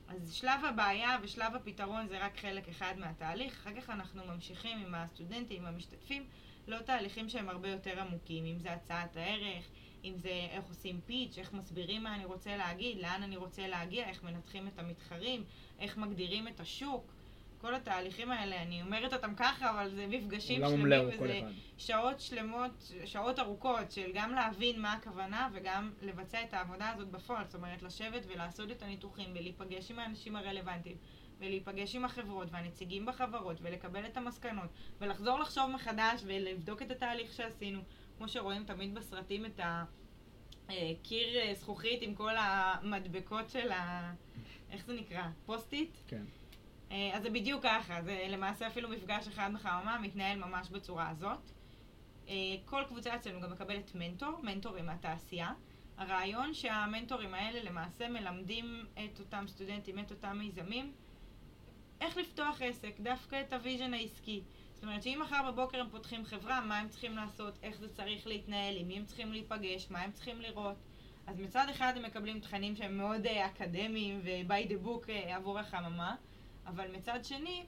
אז 0.08 0.34
שלב 0.34 0.66
הבעיה 0.66 1.18
ושלב 1.22 1.56
הפתרון 1.56 2.08
זה 2.08 2.26
רק 2.26 2.38
חלק 2.40 2.70
אחד 2.70 2.94
מהתהליך, 2.98 3.54
אחר 3.54 3.82
כך 3.82 3.90
אנחנו 3.90 4.26
ממשיכים 4.26 4.78
עם 4.78 4.96
הסטודנטים, 4.96 5.62
עם 5.62 5.74
המשתתפים, 5.74 6.26
לא 6.68 6.78
תהליכים 6.80 7.30
שהם 7.30 7.50
הרבה 7.50 7.70
יותר 7.70 8.00
עמוקים, 8.02 8.46
אם 8.46 8.60
זה 8.60 8.74
הצעת 8.74 9.18
הערך, 9.18 9.66
אם 10.04 10.14
זה 10.18 10.48
איך 10.52 10.66
עושים 10.66 11.02
פיץ', 11.06 11.38
איך 11.38 11.54
מסבירים 11.54 12.04
מה 12.04 12.16
אני 12.16 12.26
רוצה 12.26 12.58
להגיד, 12.58 12.98
לאן 12.98 13.24
אני 13.24 13.38
רוצה 13.38 13.68
להגיע, 13.68 14.10
איך 14.10 14.24
מנתחים 14.24 14.68
את 14.68 14.80
המתחרים, 14.80 15.44
איך 15.80 15.98
מגדירים 15.98 16.48
את 16.48 16.60
השוק. 16.60 17.14
כל 17.62 17.76
התהליכים 17.76 18.32
האלה, 18.32 18.62
אני 18.62 18.82
אומרת 18.82 19.14
אותם 19.14 19.36
ככה, 19.36 19.70
אבל 19.70 19.90
זה 19.90 20.08
מפגשים 20.08 20.62
שלמים, 20.66 21.10
וזה 21.14 21.42
שעות 21.78 22.20
שלמות, 22.20 22.92
שעות 23.06 23.40
ארוכות 23.40 23.92
של 23.92 24.12
גם 24.14 24.32
להבין 24.32 24.82
מה 24.82 24.94
הכוונה 24.94 25.50
וגם 25.54 25.92
לבצע 26.02 26.44
את 26.44 26.54
העבודה 26.54 26.90
הזאת 26.90 27.08
בפועל. 27.08 27.46
זאת 27.46 27.56
אומרת, 27.56 27.82
לשבת 27.82 28.22
ולעשות 28.28 28.72
את 28.72 28.84
הניתוחים 28.84 29.30
ולהיפגש 29.32 29.92
עם 29.92 30.00
האנשים 30.00 30.36
הרלוונטיים. 30.36 30.98
ולהיפגש 31.40 31.96
עם 31.96 32.06
החברות 32.06 32.48
והנציגים 32.52 33.06
בחברות 33.06 33.58
ולקבל 33.62 34.06
את 34.06 34.18
המסקנות 34.18 34.70
ולחזור 35.02 35.40
לחשוב 35.40 35.70
מחדש 35.70 36.22
ולבדוק 36.26 36.82
את 36.82 36.92
התהליך 36.92 37.34
שעשינו. 37.34 37.82
כמו 38.18 38.28
שרואים 38.28 38.64
תמיד 38.64 38.96
בסרטים 38.96 39.46
את 39.46 39.60
הקיר 40.70 41.38
אה, 41.38 41.54
זכוכית 41.54 42.02
עם 42.02 42.16
כל 42.16 42.34
המדבקות 42.38 43.50
של 43.50 43.72
ה... 43.72 44.14
איך 44.72 44.86
זה 44.86 44.94
נקרא? 44.94 45.24
Post-it? 45.46 45.98
כן. 46.08 46.24
אה, 46.92 47.12
אז 47.14 47.24
זה 47.24 47.30
בדיוק 47.30 47.64
ככה, 47.64 48.02
זה 48.02 48.26
למעשה 48.30 48.68
אפילו 48.68 48.90
מפגש 48.90 49.28
אחד 49.28 49.52
בחממה 49.54 50.00
מתנהל 50.02 50.40
ממש 50.40 50.70
בצורה 50.70 51.10
הזאת. 51.10 51.52
אה, 52.30 52.36
כל 52.66 52.84
קבוצה 52.88 53.16
אצלנו 53.16 53.42
גם 53.42 53.52
מקבלת 53.52 53.92
מנטור, 53.96 54.40
מנטורים 54.44 54.86
מהתעשייה. 54.86 55.54
הרעיון 55.98 56.54
שהמנטורים 56.54 57.34
האלה 57.34 57.64
למעשה 57.64 58.10
מלמדים 58.10 58.86
את 58.94 59.20
אותם 59.20 59.46
סטודנטים, 59.48 60.00
את 60.00 60.12
אותם 60.12 60.38
מיזמים, 60.38 60.94
איך 62.02 62.18
לפתוח 62.18 62.62
עסק, 62.62 63.00
דווקא 63.00 63.42
את 63.42 63.54
ה 63.54 63.59
vision 63.59 63.94
העסקי. 63.94 64.44
זאת 64.74 64.84
אומרת 64.84 65.04
שאם 65.04 65.20
מחר 65.22 65.52
בבוקר 65.52 65.82
הם 65.82 65.90
פותחים 65.90 66.26
חברה, 66.26 66.62
מה 66.62 66.80
הם 66.80 66.90
צריכים 66.90 67.16
לעשות, 67.16 67.60
איך 67.64 67.78
זה 67.78 67.94
צריך 67.94 68.28
להתנהל, 68.28 68.78
עם 68.78 68.88
מי 68.88 68.98
הם 68.98 69.06
צריכים 69.06 69.32
להיפגש, 69.32 69.88
מה 69.90 70.02
הם 70.02 70.12
צריכים 70.12 70.42
לראות. 70.42 70.78
אז 71.28 71.40
מצד 71.40 71.68
אחד 71.70 71.94
הם 71.96 72.04
מקבלים 72.04 72.40
תכנים 72.40 72.76
שהם 72.76 72.98
מאוד 72.98 73.26
אה, 73.26 73.46
אקדמיים 73.46 74.22
ו-by 74.24 74.70
the 74.72 74.88
book 74.88 75.12
עבור 75.12 75.60
החממה, 75.60 76.16
אבל 76.76 76.96
מצד 76.98 77.20
שני, 77.24 77.66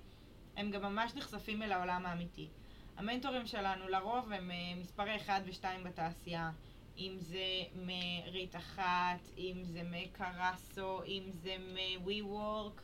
הם 0.57 0.71
גם 0.71 0.81
ממש 0.81 1.15
נחשפים 1.15 1.63
אל 1.63 1.71
העולם 1.71 2.05
האמיתי. 2.05 2.49
המנטורים 2.97 3.45
שלנו 3.47 3.87
לרוב 3.87 4.31
הם 4.31 4.51
מספרי 4.77 5.15
1 5.15 5.41
ו-2 5.45 5.65
בתעשייה, 5.85 6.51
אם 6.97 7.15
זה 7.19 7.45
מרית 7.75 8.55
אחת, 8.55 9.29
אם 9.37 9.63
זה 9.63 9.81
מקרסו, 9.83 11.03
אם 11.03 11.23
זה 11.29 11.55
מ-WeWork 11.59 12.79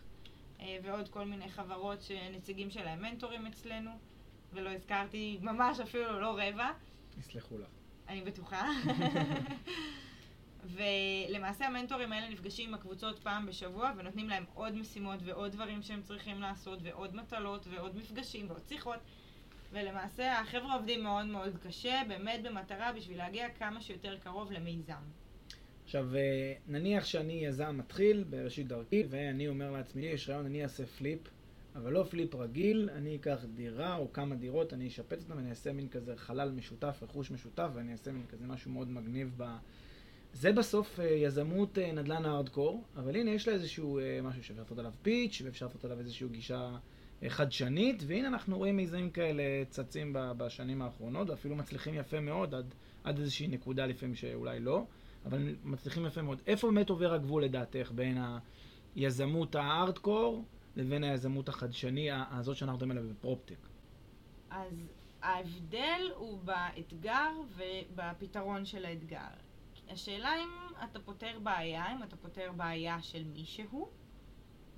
uh, 0.57 0.61
ועוד 0.83 1.09
כל 1.09 1.25
מיני 1.25 1.49
חברות 1.49 2.01
שנציגים 2.01 2.69
שלהם 2.69 3.01
מנטורים 3.01 3.45
אצלנו, 3.45 3.91
ולא 4.53 4.69
הזכרתי 4.69 5.39
ממש 5.41 5.79
אפילו 5.79 6.19
לא 6.19 6.37
רבע. 6.39 6.71
יסלחו 7.19 7.57
לך. 7.57 7.69
אני 8.07 8.21
בטוחה. 8.21 8.67
ולמעשה 10.63 11.65
המנטורים 11.65 12.11
האלה 12.11 12.29
נפגשים 12.29 12.69
עם 12.69 12.73
הקבוצות 12.73 13.19
פעם 13.19 13.45
בשבוע 13.45 13.91
ונותנים 13.97 14.29
להם 14.29 14.45
עוד 14.53 14.75
משימות 14.75 15.19
ועוד 15.23 15.51
דברים 15.51 15.81
שהם 15.81 16.01
צריכים 16.01 16.41
לעשות 16.41 16.79
ועוד 16.83 17.15
מטלות 17.15 17.67
ועוד 17.67 17.97
מפגשים 17.97 18.45
ועוד 18.49 18.61
שיחות 18.67 18.99
ולמעשה 19.71 20.39
החבר'ה 20.39 20.73
עובדים 20.73 21.03
מאוד 21.03 21.25
מאוד 21.25 21.57
קשה, 21.67 22.01
באמת 22.07 22.43
במטרה 22.43 22.93
בשביל 22.93 23.17
להגיע 23.17 23.49
כמה 23.49 23.81
שיותר 23.81 24.17
קרוב 24.17 24.51
למיזם. 24.51 24.93
עכשיו, 25.83 26.15
אה, 26.15 26.53
נניח 26.67 27.05
שאני 27.05 27.33
יזם 27.33 27.77
מתחיל 27.77 28.23
בראשית 28.29 28.67
דרכי 28.67 29.03
ואני 29.09 29.47
אומר 29.47 29.71
לעצמי, 29.71 30.05
יש 30.05 30.29
רעיון, 30.29 30.45
אני 30.45 30.63
אעשה 30.63 30.85
flip 30.85 31.19
אבל 31.75 31.91
לא 31.91 32.03
flip 32.03 32.35
רגיל, 32.35 32.89
אני 32.93 33.15
אקח 33.15 33.45
דירה 33.55 33.95
או 33.95 34.13
כמה 34.13 34.35
דירות, 34.35 34.73
אני 34.73 34.87
אשפץ 34.87 35.23
אותם 35.23 35.37
ואני 35.37 35.49
אעשה 35.49 35.73
מין 35.73 35.89
כזה 35.89 36.15
חלל 36.15 36.51
משותף, 36.51 36.99
רכוש 37.01 37.31
משותף 37.31 37.69
ואני 37.73 37.91
אעשה 37.91 38.11
מין 38.11 38.25
כזה 38.29 38.47
משהו 38.47 38.71
מאוד 38.71 38.89
מגניב 38.89 39.33
ב... 39.37 39.57
זה 40.33 40.51
בסוף 40.51 40.99
אה, 40.99 41.05
יזמות 41.05 41.77
אה, 41.77 41.91
נדל"ן 41.91 42.25
הארדקור, 42.25 42.83
אבל 42.95 43.15
הנה 43.15 43.31
יש 43.31 43.47
לה 43.47 43.53
איזשהו 43.53 43.99
אה, 43.99 44.19
משהו 44.23 44.43
שאפשר 44.43 44.61
לעשות 44.61 44.79
עליו 44.79 44.91
פיץ' 45.01 45.41
ואפשר 45.45 45.65
לעשות 45.65 45.85
עליו 45.85 45.99
איזושהי 45.99 46.27
גישה 46.27 46.77
חדשנית, 47.27 48.03
והנה 48.07 48.27
אנחנו 48.27 48.57
רואים 48.57 48.77
מיזמים 48.77 49.09
כאלה 49.09 49.43
צצים 49.69 50.15
בשנים 50.15 50.81
האחרונות, 50.81 51.29
ואפילו 51.29 51.55
מצליחים 51.55 51.93
יפה 51.93 52.19
מאוד 52.19 52.55
עד, 52.55 52.73
עד 53.03 53.19
איזושהי 53.19 53.47
נקודה 53.47 53.85
לפעמים 53.85 54.15
שאולי 54.15 54.59
לא, 54.59 54.83
אבל 55.25 55.55
מצליחים 55.63 56.05
יפה 56.05 56.21
מאוד. 56.21 56.41
איפה 56.47 56.67
באמת 56.67 56.89
עובר 56.89 57.13
הגבול 57.13 57.43
לדעתך 57.43 57.91
בין 57.95 58.17
היזמות 58.95 59.55
הארדקור 59.55 60.43
לבין 60.75 61.03
היזמות 61.03 61.49
החדשני, 61.49 62.09
הזאת 62.11 62.55
שאנחנו 62.55 62.77
מדברים 62.77 62.91
עליה 62.91 63.03
בפרופטק? 63.03 63.67
אז 64.49 64.73
ההבדל 65.21 66.01
הוא 66.15 66.39
באתגר 66.43 67.31
ובפתרון 67.57 68.65
של 68.65 68.85
האתגר. 68.85 69.48
השאלה 69.89 70.35
אם 70.43 70.49
אתה 70.83 70.99
פותר 70.99 71.39
בעיה, 71.43 71.91
אם 71.93 72.03
אתה 72.03 72.15
פותר 72.15 72.51
בעיה 72.55 73.01
של 73.01 73.23
מישהו, 73.23 73.89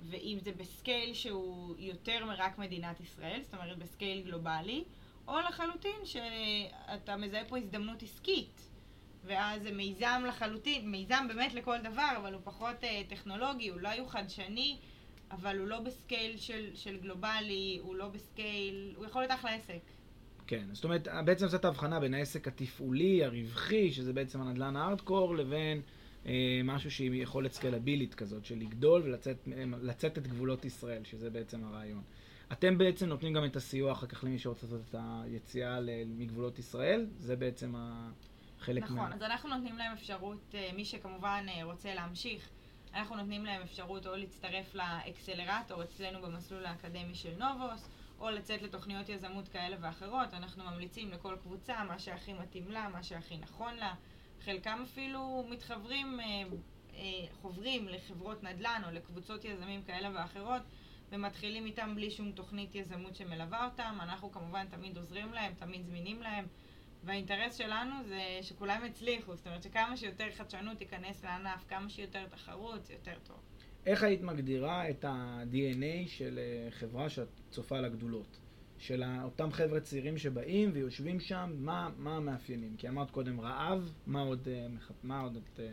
ואם 0.00 0.38
זה 0.40 0.52
ב 0.52 0.62
scale 0.62 1.14
שהוא 1.14 1.74
יותר 1.78 2.26
מרק 2.26 2.58
מדינת 2.58 3.00
ישראל, 3.00 3.40
זאת 3.42 3.54
אומרת 3.54 3.78
ב 3.78 3.85
scale 3.85 4.22
גלובלי, 4.22 4.84
או 5.28 5.40
לחלוטין 5.40 6.04
שאתה 6.04 7.16
מזהה 7.16 7.44
פה 7.44 7.58
הזדמנות 7.58 8.02
עסקית, 8.02 8.68
ואז 9.24 9.62
זה 9.62 9.72
מיזם 9.72 10.22
לחלוטין, 10.28 10.90
מיזם 10.90 11.24
באמת 11.28 11.54
לכל 11.54 11.78
דבר, 11.78 12.12
אבל 12.16 12.34
הוא 12.34 12.40
פחות 12.44 12.76
uh, 12.84 13.10
טכנולוגי, 13.10 13.68
הוא 13.68 13.80
לא 13.80 13.90
חדשני, 14.08 14.78
אבל 15.30 15.58
הוא 15.58 15.66
לא 15.66 15.80
ב 15.80 15.89
scale 15.89 16.36
של, 16.36 16.70
של 16.74 16.96
גלובלי, 16.96 17.78
הוא 17.82 17.94
לא 17.94 18.08
ב 18.08 18.20
scale, 18.20 18.94
הוא 18.96 19.06
יכול 19.06 19.22
להיות 19.22 19.32
אחלה 19.32 19.54
עסק. 19.54 19.82
כן, 20.46 20.64
זאת 20.72 20.84
אומרת, 20.84 21.08
בעצם 21.24 21.46
זאת 21.46 21.64
ההבחנה 21.64 22.00
בין 22.00 22.14
העסק 22.14 22.48
התפעולי, 22.48 23.24
הרווחי, 23.24 23.92
שזה 23.92 24.12
בעצם 24.12 24.40
הנדל"ן 24.40 24.76
הארדקור, 24.76 25.34
לבין 25.34 25.82
אה, 26.26 26.60
משהו 26.64 26.90
שהיא 26.90 27.22
יכולת 27.22 27.52
סקלבילית 27.52 28.14
כזאת, 28.14 28.44
של 28.44 28.58
לגדול 28.58 29.02
ולצאת 29.02 30.18
את 30.18 30.26
גבולות 30.26 30.64
ישראל, 30.64 31.04
שזה 31.04 31.30
בעצם 31.30 31.64
הרעיון. 31.64 32.02
אתם 32.52 32.78
בעצם 32.78 33.06
נותנים 33.06 33.32
גם 33.32 33.44
את 33.44 33.56
הסיוע 33.56 33.92
אחר 33.92 34.06
כך 34.06 34.24
למי 34.24 34.38
שרוצה 34.38 34.66
לעשות 34.66 34.80
את 34.88 34.94
היציאה 35.24 35.78
מגבולות 36.06 36.58
ישראל, 36.58 37.06
זה 37.18 37.36
בעצם 37.36 37.74
חלק 38.58 38.82
נכון, 38.82 38.96
מה... 38.96 39.02
נכון, 39.02 39.12
אז 39.14 39.22
אנחנו 39.22 39.48
נותנים 39.48 39.78
להם 39.78 39.92
אפשרות, 39.92 40.54
אה, 40.54 40.70
מי 40.76 40.84
שכמובן 40.84 41.46
אה, 41.48 41.64
רוצה 41.64 41.94
להמשיך, 41.94 42.48
אנחנו 42.94 43.16
נותנים 43.16 43.44
להם 43.44 43.62
אפשרות 43.62 44.06
או 44.06 44.16
להצטרף 44.16 44.74
לאקסלרטור 44.74 45.82
אצלנו 45.82 46.22
במסלול 46.22 46.66
האקדמי 46.66 47.14
של 47.14 47.32
נובוס, 47.38 47.88
או 48.22 48.30
לצאת 48.30 48.62
לתוכניות 48.62 49.08
יזמות 49.08 49.48
כאלה 49.48 49.76
ואחרות. 49.80 50.34
אנחנו 50.34 50.64
ממליצים 50.64 51.10
לכל 51.10 51.36
קבוצה 51.42 51.84
מה 51.84 51.98
שהכי 51.98 52.32
מתאים 52.32 52.70
לה, 52.70 52.88
מה 52.88 53.02
שהכי 53.02 53.36
נכון 53.36 53.74
לה. 53.74 53.94
חלקם 54.44 54.82
אפילו 54.82 55.46
מתחברים, 55.50 56.20
אה, 56.20 56.24
אה, 56.94 57.26
חוברים 57.40 57.88
לחברות 57.88 58.42
נדל"ן 58.42 58.82
או 58.86 58.90
לקבוצות 58.90 59.44
יזמים 59.44 59.82
כאלה 59.82 60.10
ואחרות 60.14 60.62
ומתחילים 61.12 61.66
איתם 61.66 61.94
בלי 61.94 62.10
שום 62.10 62.32
תוכנית 62.32 62.74
יזמות 62.74 63.16
שמלווה 63.16 63.64
אותם. 63.64 63.98
אנחנו 64.00 64.32
כמובן 64.32 64.66
תמיד 64.66 64.96
עוזרים 64.96 65.32
להם, 65.32 65.54
תמיד 65.54 65.84
זמינים 65.84 66.22
להם. 66.22 66.46
והאינטרס 67.04 67.54
שלנו 67.54 67.94
זה 68.04 68.38
שכולם 68.42 68.84
יצליחו, 68.84 69.36
זאת 69.36 69.46
אומרת 69.46 69.62
שכמה 69.62 69.96
שיותר 69.96 70.30
חדשנות 70.36 70.78
תיכנס 70.78 71.24
לענף, 71.24 71.64
כמה 71.68 71.88
שיותר 71.88 72.26
תחרות, 72.28 72.90
יותר 72.90 73.18
טוב. 73.24 73.51
איך 73.86 74.02
היית 74.02 74.22
מגדירה 74.22 74.90
את 74.90 75.04
ה-DNA 75.04 76.08
של 76.08 76.38
אה, 76.38 76.70
חברה 76.70 77.08
שאת 77.08 77.28
צופה 77.50 77.78
על 77.78 77.84
הגדולות? 77.84 78.38
של 78.78 79.02
אותם 79.22 79.52
חבר'ה 79.52 79.80
צעירים 79.80 80.18
שבאים 80.18 80.70
ויושבים 80.72 81.20
שם, 81.20 81.52
מה, 81.58 81.88
מה 81.96 82.16
המאפיינים? 82.16 82.76
כי 82.76 82.88
אמרת 82.88 83.10
קודם 83.10 83.40
רעב, 83.40 83.92
מה 84.06 84.20
עוד, 84.20 84.48
אה, 84.48 84.66
מה 85.02 85.20
עוד 85.20 85.36
את... 85.36 85.60
אה, 85.60 85.70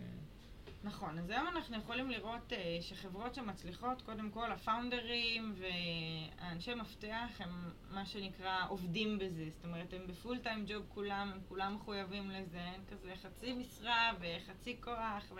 נכון, 0.83 1.17
אז 1.19 1.29
היום 1.29 1.47
אנחנו 1.47 1.77
יכולים 1.77 2.09
לראות 2.09 2.53
שחברות 2.81 3.35
שמצליחות, 3.35 4.01
קודם 4.01 4.31
כל 4.31 4.51
הפאונדרים 4.51 5.55
והאנשי 5.57 6.75
מפתח 6.75 7.29
הם 7.39 7.49
מה 7.89 8.05
שנקרא 8.05 8.65
עובדים 8.69 9.17
בזה, 9.17 9.45
זאת 9.49 9.65
אומרת 9.65 9.93
הם 9.93 10.07
בפול 10.07 10.37
טיים 10.37 10.65
ג'וב 10.67 10.83
כולם, 10.89 11.31
הם 11.33 11.39
כולם 11.47 11.75
מחויבים 11.75 12.29
לזה, 12.29 12.59
אין 12.59 12.81
כזה 12.91 13.13
חצי 13.15 13.53
משרה 13.53 14.11
וחצי 14.19 14.77
כוח 14.81 15.31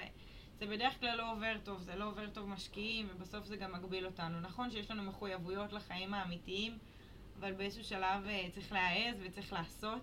וזה 0.59 0.71
בדרך 0.75 0.99
כלל 0.99 1.15
לא 1.17 1.31
עובר 1.31 1.55
טוב, 1.63 1.81
זה 1.81 1.95
לא 1.95 2.05
עובר 2.05 2.29
טוב 2.29 2.49
משקיעים 2.49 3.07
ובסוף 3.11 3.45
זה 3.45 3.57
גם 3.57 3.73
מגביל 3.73 4.05
אותנו. 4.05 4.39
נכון 4.39 4.71
שיש 4.71 4.91
לנו 4.91 5.03
מחויבויות 5.03 5.73
לחיים 5.73 6.13
האמיתיים, 6.13 6.77
אבל 7.39 7.53
באיזשהו 7.53 7.83
שלב 7.83 8.25
uh, 8.25 8.51
צריך 8.53 8.71
להעז 8.71 9.15
וצריך 9.23 9.53
לעשות. 9.53 10.01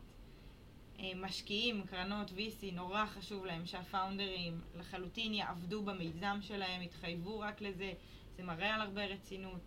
אה, 1.01 1.13
משקיעים, 1.17 1.83
קרנות 1.87 2.31
VC, 2.31 2.73
נורא 2.73 3.07
חשוב 3.07 3.47
להם 3.47 3.67
שהפאונדרים 3.67 4.61
לחלוטין 4.75 5.35
יעבדו 5.35 5.83
במיזם 5.83 6.39
שלהם, 6.41 6.83
יתחייבו 6.83 7.41
רק 7.41 7.61
לזה, 7.61 7.93
זה 8.37 8.43
מראה 8.43 8.75
על 8.75 8.81
הרבה 8.81 9.05
רצינות. 9.05 9.61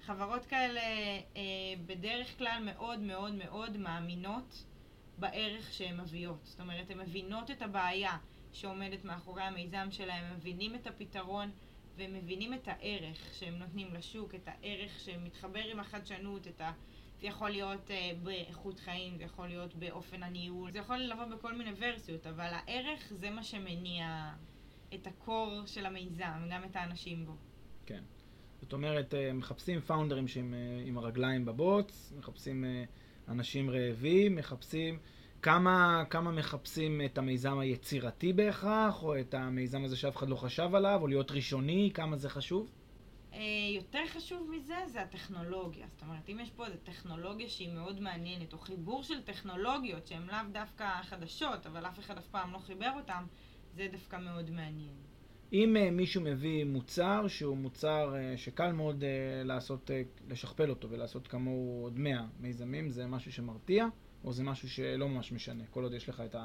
חברות 0.00 0.46
כאלה 0.46 0.80
אה, 0.80 1.42
בדרך 1.86 2.38
כלל 2.38 2.62
מאוד 2.64 2.98
מאוד 2.98 3.34
מאוד 3.34 3.76
מאמינות 3.76 4.64
בערך 5.18 5.72
שהן 5.72 6.00
מביאות. 6.00 6.40
זאת 6.42 6.60
אומרת, 6.60 6.90
הן 6.90 6.98
מבינות 6.98 7.50
את 7.50 7.62
הבעיה 7.62 8.16
שעומדת 8.54 9.04
מאחורי 9.04 9.42
המיזם 9.42 9.88
שלהם, 9.90 10.24
הם 10.24 10.36
מבינים 10.36 10.74
את 10.74 10.86
הפתרון 10.86 11.50
והם 11.96 12.14
מבינים 12.14 12.54
את 12.54 12.68
הערך 12.68 13.34
שהם 13.34 13.54
נותנים 13.54 13.94
לשוק, 13.94 14.34
את 14.34 14.48
הערך 14.48 15.00
שמתחבר 15.00 15.64
עם 15.64 15.80
החדשנות, 15.80 16.46
את 16.48 16.60
ה... 16.60 16.72
זה 17.20 17.26
יכול 17.26 17.50
להיות 17.50 17.90
uh, 17.90 17.92
באיכות 18.22 18.80
חיים, 18.80 19.16
זה 19.18 19.24
יכול 19.24 19.46
להיות 19.48 19.74
באופן 19.74 20.22
הניהול, 20.22 20.72
זה 20.72 20.78
יכול 20.78 20.96
לבוא 20.96 21.24
בכל 21.24 21.54
מיני 21.54 21.70
ורסיות, 21.78 22.26
אבל 22.26 22.50
הערך 22.50 23.12
זה 23.16 23.30
מה 23.30 23.42
שמניע 23.42 24.32
את 24.94 25.06
הקור 25.06 25.62
של 25.66 25.86
המיזם, 25.86 26.48
גם 26.50 26.64
את 26.64 26.76
האנשים 26.76 27.26
בו. 27.26 27.36
כן. 27.86 28.02
זאת 28.60 28.72
אומרת, 28.72 29.14
uh, 29.14 29.32
מחפשים 29.32 29.80
פאונדרים 29.80 30.28
שהם 30.28 30.54
uh, 30.54 30.88
עם 30.88 30.98
הרגליים 30.98 31.44
בבוץ, 31.44 32.12
מחפשים 32.16 32.64
אנשים 33.28 33.70
רעבים, 33.70 34.36
מחפשים... 34.36 34.98
כמה, 35.44 36.04
כמה 36.10 36.30
מחפשים 36.30 37.00
את 37.04 37.18
המיזם 37.18 37.58
היצירתי 37.58 38.32
בהכרח, 38.32 39.02
או 39.02 39.20
את 39.20 39.34
המיזם 39.34 39.84
הזה 39.84 39.96
שאף 39.96 40.16
אחד 40.16 40.28
לא 40.28 40.36
חשב 40.36 40.74
עליו, 40.74 40.98
או 41.02 41.06
להיות 41.06 41.30
ראשוני, 41.30 41.90
כמה 41.94 42.16
זה 42.16 42.28
חשוב? 42.28 42.70
אה, 43.32 43.40
יותר 43.76 43.98
חשוב 44.08 44.50
מזה 44.50 44.74
זה 44.86 45.02
הטכנולוגיה. 45.02 45.86
זאת 45.88 46.02
אומרת, 46.02 46.28
אם 46.28 46.38
יש 46.40 46.50
פה 46.50 46.66
איזו 46.66 46.76
טכנולוגיה 46.84 47.48
שהיא 47.48 47.74
מאוד 47.74 48.00
מעניינת, 48.00 48.52
או 48.52 48.58
חיבור 48.58 49.02
של 49.02 49.22
טכנולוגיות 49.22 50.06
שהן 50.06 50.26
לאו 50.26 50.36
דווקא 50.52 51.02
חדשות, 51.02 51.66
אבל 51.66 51.86
אף 51.86 51.98
אחד 51.98 52.18
אף 52.18 52.26
פעם 52.26 52.52
לא 52.52 52.58
חיבר 52.58 52.90
אותן, 52.96 53.24
זה 53.74 53.88
דווקא 53.92 54.16
מאוד 54.16 54.50
מעניין. 54.50 54.94
אם 55.52 55.76
uh, 55.76 55.90
מישהו 55.90 56.22
מביא 56.22 56.64
מוצר 56.64 57.28
שהוא 57.28 57.56
מוצר 57.56 58.14
uh, 58.14 58.38
שקל 58.38 58.72
מאוד 58.72 59.02
uh, 59.02 59.46
לעשות, 59.46 59.90
uh, 59.90 60.30
לשכפל 60.30 60.70
אותו 60.70 60.90
ולעשות 60.90 61.28
כמוהו 61.28 61.82
עוד 61.82 61.98
100 61.98 62.26
מיזמים, 62.40 62.90
זה 62.90 63.06
משהו 63.06 63.32
שמרתיע, 63.32 63.86
או 64.24 64.32
זה 64.32 64.42
משהו 64.42 64.68
שלא 64.70 65.08
ממש 65.08 65.32
משנה, 65.32 65.64
כל 65.70 65.82
עוד 65.82 65.92
יש 65.92 66.08
לך 66.08 66.20
את 66.20 66.36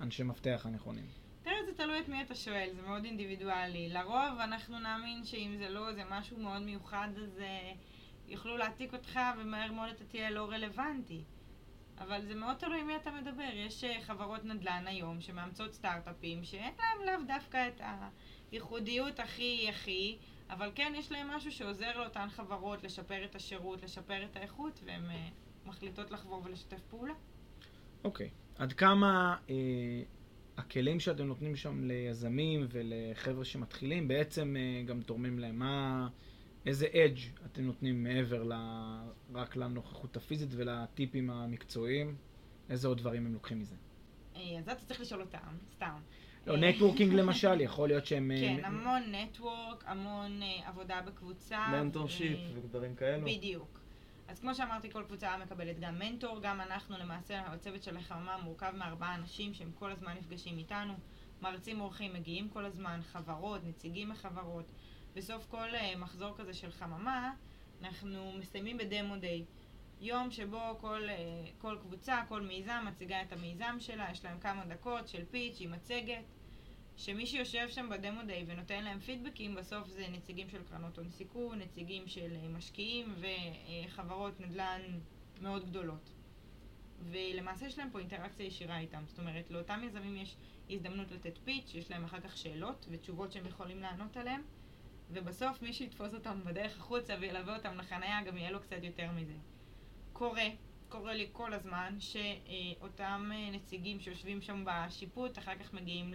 האנשי 0.00 0.22
מפתח 0.22 0.62
הנכונים? 0.64 1.06
תראה, 1.42 1.64
זה 1.66 1.74
תלוי 1.74 2.00
את 2.00 2.08
מי 2.08 2.22
אתה 2.22 2.34
שואל, 2.34 2.68
זה 2.74 2.82
מאוד 2.82 3.04
אינדיבידואלי. 3.04 3.88
לרוב 3.88 4.38
אנחנו 4.40 4.78
נאמין 4.78 5.24
שאם 5.24 5.54
זה 5.58 5.68
לא, 5.68 5.92
זה 5.92 6.02
משהו 6.10 6.38
מאוד 6.38 6.62
מיוחד, 6.62 7.08
אז 7.22 7.42
יוכלו 8.28 8.56
להעתיק 8.56 8.92
אותך 8.92 9.20
ומהר 9.38 9.72
מאוד 9.72 9.88
אתה 9.88 10.04
תהיה 10.04 10.30
לא 10.30 10.50
רלוונטי. 10.50 11.24
אבל 12.00 12.26
זה 12.26 12.34
מאוד 12.34 12.56
תלוי 12.56 12.82
מי 12.82 12.96
אתה 12.96 13.10
מדבר. 13.10 13.50
יש 13.54 13.84
אה, 13.84 14.00
חברות 14.00 14.44
נדל"ן 14.44 14.84
היום 14.86 15.20
שמאמצות 15.20 15.72
סטארט-אפים 15.72 16.44
שאין 16.44 16.74
להם 16.78 17.06
לאו 17.06 17.26
דווקא 17.26 17.68
את 17.68 17.80
הייחודיות 18.52 19.20
הכי 19.20 19.66
הכי, 19.68 20.18
אבל 20.50 20.72
כן 20.74 20.92
יש 20.96 21.12
להם 21.12 21.28
משהו 21.28 21.52
שעוזר 21.52 21.98
לאותן 21.98 22.28
חברות 22.28 22.82
לשפר 22.82 23.24
את 23.24 23.34
השירות, 23.34 23.82
לשפר 23.82 24.24
את 24.24 24.36
האיכות, 24.36 24.80
והן 24.84 25.10
uh, 25.10 25.47
מחליטות 25.68 26.10
לחבור 26.10 26.42
ולשתף 26.44 26.80
פעולה. 26.90 27.14
אוקיי. 28.04 28.26
Okay. 28.26 28.62
עד 28.62 28.72
כמה 28.72 29.36
אה, 29.50 29.54
הכלים 30.56 31.00
שאתם 31.00 31.24
נותנים 31.24 31.56
שם 31.56 31.84
ליזמים 31.84 32.66
ולחבר'ה 32.70 33.44
שמתחילים 33.44 34.08
בעצם 34.08 34.56
אה, 34.58 34.82
גם 34.82 35.02
תורמים 35.02 35.38
להם. 35.38 35.58
מה, 35.58 36.08
איזה 36.66 36.86
edge 36.86 37.18
אתם 37.46 37.62
נותנים 37.62 38.02
מעבר 38.02 38.42
ל, 38.42 38.52
רק 39.34 39.56
לנוכחות 39.56 40.16
הפיזית 40.16 40.48
ולטיפים 40.52 41.30
המקצועיים? 41.30 42.16
איזה 42.70 42.88
עוד 42.88 42.98
דברים 42.98 43.26
הם 43.26 43.32
לוקחים 43.32 43.60
מזה? 43.60 43.74
אה, 44.36 44.58
אז 44.58 44.68
אתה 44.68 44.84
צריך 44.84 45.00
לשאול 45.00 45.20
אותם, 45.20 45.38
סתם. 45.74 46.00
לא, 46.46 46.56
networking 46.56 47.14
למשל, 47.20 47.60
יכול 47.60 47.88
להיות 47.88 48.06
שהם... 48.06 48.30
אה, 48.30 48.36
כן, 48.40 48.64
המון 48.64 49.14
network, 49.14 49.84
המון 49.86 50.40
עבודה 50.64 51.00
בקבוצה. 51.06 51.68
mentorship 51.72 52.38
ודברים 52.54 52.94
כאלו. 52.94 53.26
בדיוק. 53.26 53.77
אז 54.28 54.40
כמו 54.40 54.54
שאמרתי, 54.54 54.90
כל 54.90 55.04
קבוצה 55.04 55.36
מקבלת 55.36 55.80
גם 55.80 55.98
מנטור, 55.98 56.40
גם 56.40 56.60
אנחנו 56.60 56.98
למעשה, 56.98 57.40
הצוות 57.40 57.82
של 57.82 57.96
החממה 57.96 58.36
מורכב 58.36 58.72
מארבעה 58.76 59.14
אנשים 59.14 59.54
שהם 59.54 59.72
כל 59.72 59.92
הזמן 59.92 60.16
נפגשים 60.18 60.58
איתנו, 60.58 60.94
מרצים 61.42 61.80
אורחים 61.80 62.14
מגיעים 62.14 62.48
כל 62.48 62.64
הזמן, 62.64 63.00
חברות, 63.02 63.64
נציגים 63.64 64.08
מחברות. 64.08 64.72
בסוף 65.14 65.46
כל 65.46 65.68
uh, 65.74 65.98
מחזור 65.98 66.36
כזה 66.36 66.54
של 66.54 66.70
חממה, 66.70 67.32
אנחנו 67.82 68.32
מסיימים 68.38 68.78
בדמו 68.78 69.16
דיי. 69.16 69.44
יום 70.00 70.30
שבו 70.30 70.78
כל, 70.80 71.02
uh, 71.08 71.60
כל 71.60 71.76
קבוצה, 71.80 72.22
כל 72.28 72.42
מיזם 72.42 72.84
מציגה 72.86 73.22
את 73.22 73.32
המיזם 73.32 73.76
שלה, 73.78 74.08
יש 74.10 74.24
להם 74.24 74.40
כמה 74.40 74.64
דקות 74.64 75.08
של 75.08 75.24
פיץ' 75.30 75.56
עם 75.60 75.72
מצגת. 75.72 76.24
שמי 76.98 77.26
שיושב 77.26 77.68
שם 77.68 77.88
בדמו 77.88 78.22
דיי 78.26 78.44
ונותן 78.46 78.84
להם 78.84 79.00
פידבקים, 79.00 79.54
בסוף 79.54 79.88
זה 79.88 80.06
נציגים 80.08 80.48
של 80.48 80.62
קרנות 80.62 80.98
הון 80.98 81.10
סיכון, 81.10 81.58
נציגים 81.58 82.06
של 82.06 82.36
אה, 82.36 82.48
משקיעים 82.48 83.14
וחברות 83.86 84.40
נדל"ן 84.40 84.80
מאוד 85.40 85.66
גדולות. 85.68 86.14
ולמעשה 87.10 87.66
יש 87.66 87.78
להם 87.78 87.90
פה 87.90 87.98
אינטראקציה 87.98 88.46
ישירה 88.46 88.78
איתם. 88.78 89.02
זאת 89.06 89.18
אומרת, 89.18 89.50
לאותם 89.50 89.80
יזמים 89.84 90.16
יש 90.16 90.36
הזדמנות 90.70 91.10
לתת 91.10 91.38
פיץ', 91.44 91.74
יש 91.74 91.90
להם 91.90 92.04
אחר 92.04 92.20
כך 92.20 92.36
שאלות 92.36 92.86
ותשובות 92.90 93.32
שהם 93.32 93.46
יכולים 93.46 93.80
לענות 93.80 94.16
עליהם, 94.16 94.42
ובסוף 95.10 95.62
מי 95.62 95.72
שיתפוס 95.72 96.14
אותם 96.14 96.40
בדרך 96.44 96.78
החוצה 96.78 97.16
וילווה 97.20 97.56
אותם 97.56 97.78
לחניה, 97.78 98.22
גם 98.22 98.36
יהיה 98.36 98.50
לו 98.50 98.60
קצת 98.60 98.82
יותר 98.82 99.10
מזה. 99.12 99.36
קורה, 100.12 100.48
קורה 100.88 101.14
לי 101.14 101.28
כל 101.32 101.54
הזמן, 101.54 101.96
שאותם 102.00 103.30
אה, 103.34 103.50
נציגים 103.50 104.00
שיושבים 104.00 104.40
שם 104.40 104.64
בשיפוט, 104.66 105.38
אחר 105.38 105.54
כך 105.58 105.74
מגיעים. 105.74 106.14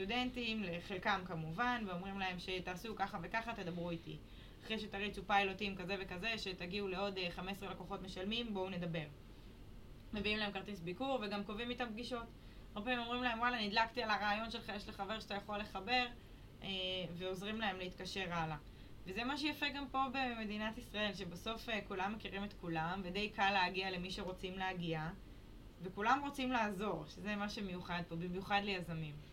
סטודנטים, 0.00 0.62
לחלקם 0.62 1.20
כמובן, 1.26 1.84
ואומרים 1.86 2.18
להם 2.18 2.38
שתעשו 2.38 2.96
ככה 2.96 3.18
וככה, 3.22 3.54
תדברו 3.54 3.90
איתי. 3.90 4.16
אחרי 4.64 4.78
שתריצו 4.78 5.22
פיילוטים 5.26 5.76
כזה 5.76 5.96
וכזה, 6.00 6.38
שתגיעו 6.38 6.88
לעוד 6.88 7.18
15 7.30 7.68
אה, 7.68 7.74
לקוחות 7.74 8.02
משלמים, 8.02 8.54
בואו 8.54 8.70
נדבר. 8.70 9.04
מביאים 10.12 10.38
להם 10.38 10.52
כרטיס 10.52 10.80
ביקור 10.80 11.18
וגם 11.22 11.44
קובעים 11.44 11.70
איתם 11.70 11.88
פגישות. 11.92 12.26
הרבה 12.74 12.90
פעמים 12.90 13.06
אומרים 13.06 13.22
להם, 13.22 13.38
וואלה, 13.38 13.66
נדלקתי 13.66 14.02
על 14.02 14.10
הרעיון 14.10 14.50
שלך, 14.50 14.72
יש 14.76 14.88
לחבר 14.88 15.20
שאתה 15.20 15.34
יכול 15.34 15.58
לחבר, 15.58 16.06
אה, 16.62 16.68
ועוזרים 17.18 17.60
להם 17.60 17.78
להתקשר 17.78 18.32
הלאה. 18.32 18.56
וזה 19.06 19.24
מה 19.24 19.36
שיפה 19.36 19.68
גם 19.68 19.88
פה 19.88 20.04
במדינת 20.12 20.78
ישראל, 20.78 21.14
שבסוף 21.14 21.68
אה, 21.68 21.80
כולם 21.88 22.14
מכירים 22.14 22.44
את 22.44 22.52
כולם, 22.52 23.00
ודי 23.04 23.28
קל 23.28 23.50
להגיע 23.50 23.90
למי 23.90 24.10
שרוצים 24.10 24.58
להגיע, 24.58 25.08
וכולם 25.82 26.20
רוצים 26.22 26.52
לעזור, 26.52 27.04
שזה 27.06 27.36
מה 27.36 27.48
שמיוחד 27.48 28.02
פה, 28.08 28.16
במיוחד 28.16 28.60
ליזמים. 28.64 29.29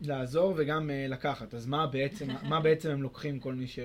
לעזור 0.00 0.54
וגם 0.56 0.90
uh, 0.90 1.10
לקחת. 1.10 1.54
אז 1.54 1.66
מה 1.66 1.86
בעצם, 1.86 2.28
מה 2.48 2.60
בעצם 2.60 2.90
הם 2.90 3.02
לוקחים 3.02 3.40
כל 3.40 3.54
מי 3.54 3.66
ש, 3.66 3.78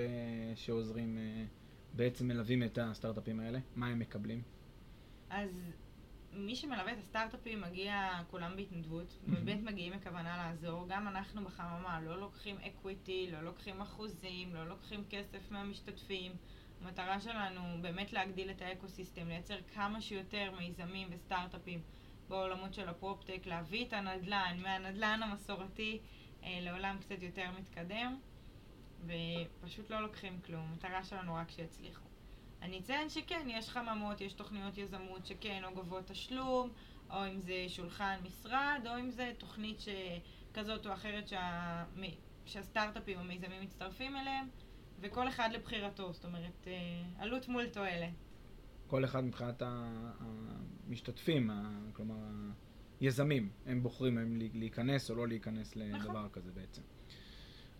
שעוזרים, 0.54 1.18
uh, 1.18 1.96
בעצם 1.96 2.28
מלווים 2.28 2.62
את 2.62 2.78
הסטארט-אפים 2.82 3.40
האלה? 3.40 3.58
מה 3.76 3.86
הם 3.86 3.98
מקבלים? 3.98 4.42
אז 5.30 5.72
מי 6.32 6.56
שמלווה 6.56 6.92
את 6.92 6.98
הסטארט-אפים 6.98 7.60
מגיע 7.60 8.10
כולם 8.30 8.56
בהתנדבות, 8.56 9.18
באמת 9.26 9.62
מגיעים 9.62 9.92
מכוונה 9.92 10.36
לעזור. 10.36 10.86
גם 10.88 11.08
אנחנו 11.08 11.44
בחממה 11.44 12.00
לא 12.00 12.20
לוקחים 12.20 12.56
equity, 12.66 13.28
לא 13.32 13.40
לוקחים 13.40 13.80
אחוזים, 13.80 14.54
לא 14.54 14.68
לוקחים 14.68 15.04
כסף 15.10 15.50
מהמשתתפים. 15.50 16.32
המטרה 16.82 17.20
שלנו 17.20 17.60
באמת 17.82 18.12
להגדיל 18.12 18.50
את 18.50 18.62
ה 18.62 18.68
ecosystem, 18.68 19.28
לייצר 19.28 19.56
כמה 19.74 20.00
שיותר 20.00 20.52
מיזמים 20.58 21.08
וסטארט-אפים 21.10 21.80
בעולמות 22.28 22.74
של 22.74 22.88
הפרופטק, 22.88 23.46
להביא 23.46 23.86
את 23.86 23.92
הנדל"ן 23.92 24.56
מהנדל"ן 24.62 25.20
המסורתי 25.22 25.98
אה, 26.42 26.58
לעולם 26.62 26.96
קצת 27.00 27.22
יותר 27.22 27.50
מתקדם, 27.58 28.18
ופשוט 29.04 29.90
לא 29.90 30.00
לוקחים 30.00 30.40
כלום, 30.40 30.60
המטרה 30.60 31.04
שלנו 31.04 31.34
רק 31.34 31.50
שיצליחו. 31.50 32.06
אני 32.62 32.78
אציין 32.78 33.08
שכן, 33.08 33.46
יש 33.50 33.68
חממות, 33.68 34.20
יש 34.20 34.32
תוכניות 34.32 34.78
יזמות 34.78 35.26
שכן, 35.26 35.64
או 35.64 35.74
גובות 35.74 36.06
תשלום, 36.06 36.70
או 37.10 37.26
אם 37.26 37.40
זה 37.40 37.64
שולחן 37.68 38.18
משרד, 38.22 38.80
או 38.86 38.98
אם 38.98 39.10
זה 39.10 39.32
תוכנית 39.38 39.80
שכזאת 39.80 40.86
או 40.86 40.92
אחרת 40.92 41.28
שה... 41.28 41.84
שהסטארט-אפים, 42.46 43.18
המיזמים 43.18 43.62
מצטרפים 43.62 44.16
אליהם. 44.16 44.48
וכל 45.00 45.28
אחד 45.28 45.48
לבחירתו, 45.52 46.12
זאת 46.12 46.24
אומרת, 46.24 46.66
אה, 46.66 46.72
עלות 47.18 47.48
מול 47.48 47.66
תועלת. 47.66 48.25
כל 48.86 49.04
אחד 49.04 49.24
מבחינת 49.24 49.62
המשתתפים, 50.88 51.50
כלומר 51.92 52.14
היזמים, 53.00 53.48
הם 53.66 53.82
בוחרים 53.82 54.18
האם 54.18 54.38
להיכנס 54.54 55.10
או 55.10 55.14
לא 55.14 55.28
להיכנס 55.28 55.76
לדבר 55.76 56.10
נכון. 56.10 56.28
כזה 56.32 56.50
בעצם. 56.54 56.82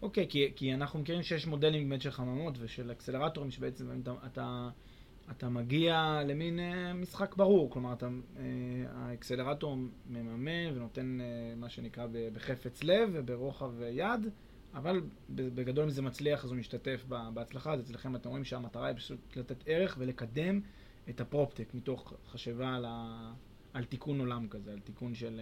אוקיי, 0.02 0.26
כי, 0.28 0.52
כי 0.56 0.74
אנחנו 0.74 0.98
מכירים 0.98 1.22
שיש 1.22 1.46
מודלים 1.46 1.88
באמת 1.88 2.02
של 2.02 2.10
חממות 2.10 2.54
ושל 2.60 2.92
אקסלרטורים 2.92 3.50
שבעצם 3.50 4.00
אתה, 4.02 4.14
אתה, 4.26 4.68
אתה 5.30 5.48
מגיע 5.48 6.20
למין 6.26 6.58
אה, 6.58 6.92
משחק 6.92 7.36
ברור, 7.36 7.70
כלומר 7.70 7.92
אתה, 7.92 8.08
אה, 8.36 8.42
האקסלרטור 8.92 9.76
מממן 10.06 10.76
ונותן 10.76 11.18
אה, 11.20 11.54
מה 11.56 11.68
שנקרא 11.68 12.06
בחפץ 12.32 12.84
לב 12.84 13.10
וברוחב 13.12 13.72
יד, 13.90 14.26
אבל 14.74 15.00
בגדול 15.30 15.84
אם 15.84 15.90
זה 15.90 16.02
מצליח 16.02 16.44
אז 16.44 16.50
הוא 16.50 16.58
משתתף 16.58 17.04
בהצלחה, 17.34 17.72
אז 17.72 17.80
אצלכם 17.80 18.16
אתם 18.16 18.28
רואים 18.28 18.44
שהמטרה 18.44 18.86
היא 18.86 18.96
פשוט 18.96 19.36
לתת 19.36 19.64
ערך 19.66 19.96
ולקדם 20.00 20.60
את 21.10 21.20
הפרופטק 21.20 21.74
מתוך 21.74 22.12
חשיבה 22.26 22.74
על, 22.74 22.84
ה, 22.88 23.32
על 23.72 23.84
תיקון 23.84 24.20
עולם 24.20 24.48
כזה, 24.48 24.72
על 24.72 24.80
תיקון 24.80 25.14
של, 25.14 25.40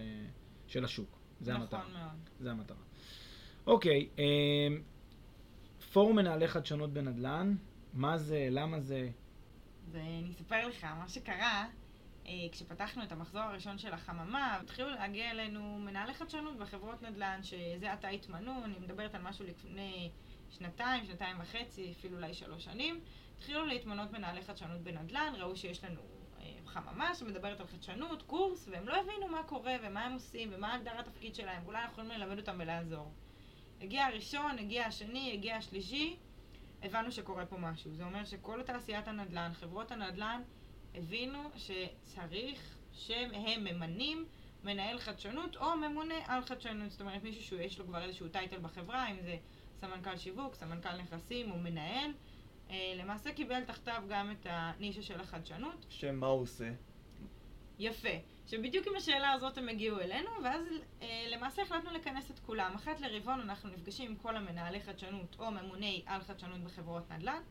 של 0.67 0.85
השוק. 0.85 1.19
זה 1.41 1.53
נכון 1.53 1.79
המטרה. 1.79 1.87
מאוד. 1.87 2.29
זה 2.39 2.51
המטרה. 2.51 2.77
אוקיי, 3.67 4.09
אה, 4.19 4.67
פורום 5.93 6.15
מנהלי 6.15 6.47
חדשנות 6.47 6.93
בנדל"ן, 6.93 7.55
מה 7.93 8.17
זה, 8.17 8.47
למה 8.51 8.79
זה? 8.79 9.09
ואני 9.91 10.31
אספר 10.31 10.67
לך, 10.67 10.83
מה 10.83 11.07
שקרה, 11.07 11.67
אה, 12.27 12.31
כשפתחנו 12.51 13.03
את 13.03 13.11
המחזור 13.11 13.41
הראשון 13.41 13.77
של 13.77 13.93
החממה, 13.93 14.55
התחילו 14.55 14.89
להגיע 14.89 15.31
אלינו 15.31 15.79
מנהלי 15.79 16.13
חדשנות 16.13 16.57
בחברות 16.57 17.01
נדל"ן, 17.01 17.39
שזה 17.43 17.93
עתה 17.93 18.07
התמנו, 18.07 18.65
אני 18.65 18.79
מדברת 18.79 19.15
על 19.15 19.21
משהו 19.21 19.45
לפני 19.45 20.09
שנתיים, 20.49 21.05
שנתיים 21.05 21.37
וחצי, 21.39 21.91
אפילו 21.91 22.17
אולי 22.17 22.33
שלוש 22.33 22.63
שנים. 22.63 22.99
התחילו 23.37 23.65
להתמנות 23.65 24.11
מנהלי 24.11 24.41
חדשנות 24.41 24.81
בנדל"ן, 24.81 25.33
ראו 25.37 25.55
שיש 25.55 25.83
לנו 25.83 26.01
אה, 26.39 26.51
חממה 26.65 27.15
שמדברת 27.15 27.59
על 27.59 27.67
חדשנות, 27.67 28.21
קורס, 28.21 28.67
והם 28.71 28.87
לא 28.87 28.95
הבינו 28.95 29.27
מה 29.27 29.43
קורה 29.43 29.75
ומה 29.83 30.05
הם 30.05 30.13
עושים 30.13 30.49
ומה 30.53 30.73
הגדרת 30.73 31.07
התפקיד 31.07 31.35
שלהם, 31.35 31.63
ואולי 31.63 31.79
אנחנו 31.79 32.03
יכולים 32.03 32.21
ללמד 32.21 32.37
אותם 32.39 32.55
ולעזור. 32.59 33.11
הגיע 33.81 34.05
הראשון, 34.05 34.59
הגיע 34.59 34.85
השני, 34.85 35.33
הגיע 35.33 35.55
השלישי, 35.55 36.15
הבנו 36.83 37.11
שקורה 37.11 37.45
פה 37.45 37.57
משהו. 37.57 37.93
זה 37.93 38.03
אומר 38.03 38.25
שכל 38.25 38.63
תעשיית 38.63 39.07
הנדל"ן, 39.07 39.51
חברות 39.53 39.91
הנדל"ן, 39.91 40.41
הבינו 40.95 41.39
שצריך 41.55 42.77
שהם 42.93 43.63
ממנים 43.63 44.25
מנהל 44.63 44.99
חדשנות 44.99 45.55
או 45.55 45.77
ממונה 45.77 46.15
על 46.27 46.41
חדשנות. 46.45 46.91
זאת 46.91 47.01
אומרת, 47.01 47.23
מישהו 47.23 47.43
שיש 47.43 47.79
לו 47.79 47.85
כבר 47.85 48.03
איזשהו 48.03 48.27
title 48.29 48.59
בחברה, 48.59 49.11
אם 49.11 49.21
זה 49.21 49.37
סמנכ"ל 49.79 50.17
שיווק, 50.17 50.55
סמנכ"ל 50.55 50.97
נכסים 50.97 51.51
או 51.51 51.57
מנהל. 51.57 52.11
אה, 52.69 52.93
למעשה 52.97 53.31
קיבל 53.33 53.63
תחתיו 53.63 54.03
גם 54.09 54.31
את 54.31 54.47
הנישה 54.49 55.01
של 55.01 55.19
החדשנות. 55.19 55.85
שמה 55.89 56.27
הוא 56.27 56.41
עושה? 56.41 56.71
יפה. 57.79 58.09
שבדיוק 58.47 58.87
עם 58.87 58.95
השאלה 58.95 59.31
הזאת 59.31 59.57
הם 59.57 59.69
הגיעו 59.69 59.99
אלינו, 59.99 60.29
ואז 60.43 60.61
אה, 61.01 61.27
למעשה 61.31 61.61
החלטנו 61.61 61.91
לכנס 61.91 62.31
את 62.31 62.39
כולם. 62.39 62.71
אחת 62.75 63.01
לרבעון 63.01 63.39
אנחנו 63.39 63.69
נפגשים 63.69 64.11
עם 64.11 64.17
כל 64.17 64.35
המנהלי 64.35 64.79
חדשנות 64.79 65.35
או 65.39 65.51
ממוני 65.51 66.03
על 66.05 66.21
חדשנות 66.21 66.61
בחברות 66.61 67.11
נדל"ן, 67.11 67.41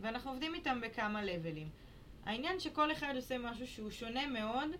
ואנחנו 0.00 0.30
עובדים 0.30 0.54
איתם 0.54 0.80
בכמה 0.80 1.24
לבלים. 1.24 1.68
העניין 2.24 2.60
שכל 2.60 2.92
אחד 2.92 3.12
עושה 3.16 3.38
משהו 3.38 3.66
שהוא 3.66 3.90
שונה 3.90 4.26
מאוד 4.26 4.70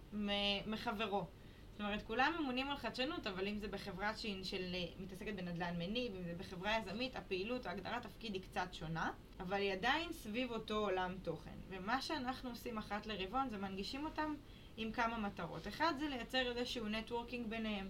מחברו. 0.67 1.27
זאת 1.73 1.81
אומרת, 1.81 2.03
כולם 2.03 2.35
ממונים 2.41 2.71
על 2.71 2.77
חדשנות, 2.77 3.27
אבל 3.27 3.49
אם 3.49 3.59
זה 3.59 3.69
בחברה 3.69 4.17
של, 4.17 4.45
של 4.45 4.75
מתעסקת 4.99 5.35
בנדל"ן 5.35 5.79
מניב, 5.79 6.15
אם 6.15 6.23
זה 6.23 6.35
בחברה 6.39 6.79
יזמית, 6.79 7.17
הפעילות, 7.17 7.67
ההגדרת 7.67 8.03
תפקיד 8.03 8.35
היא 8.35 8.43
קצת 8.43 8.69
שונה, 8.73 9.11
אבל 9.41 9.57
היא 9.57 9.73
עדיין 9.73 10.13
סביב 10.13 10.51
אותו 10.51 10.75
עולם 10.75 11.15
תוכן. 11.23 11.57
ומה 11.69 12.03
שאנחנו 12.03 12.51
עושים 12.51 12.79
אחת 12.79 13.07
לרבעון 13.07 13.49
זה 13.49 13.59
מנגישים 13.59 14.05
אותם 14.05 14.35
עם 14.77 14.93
כמה 14.93 15.19
מטרות. 15.19 15.69
אחד 15.69 15.95
זה 15.99 16.09
לייצר 16.09 16.51
איזשהו 16.51 16.89
נטוורקינג 16.89 17.47
ביניהם. 17.47 17.89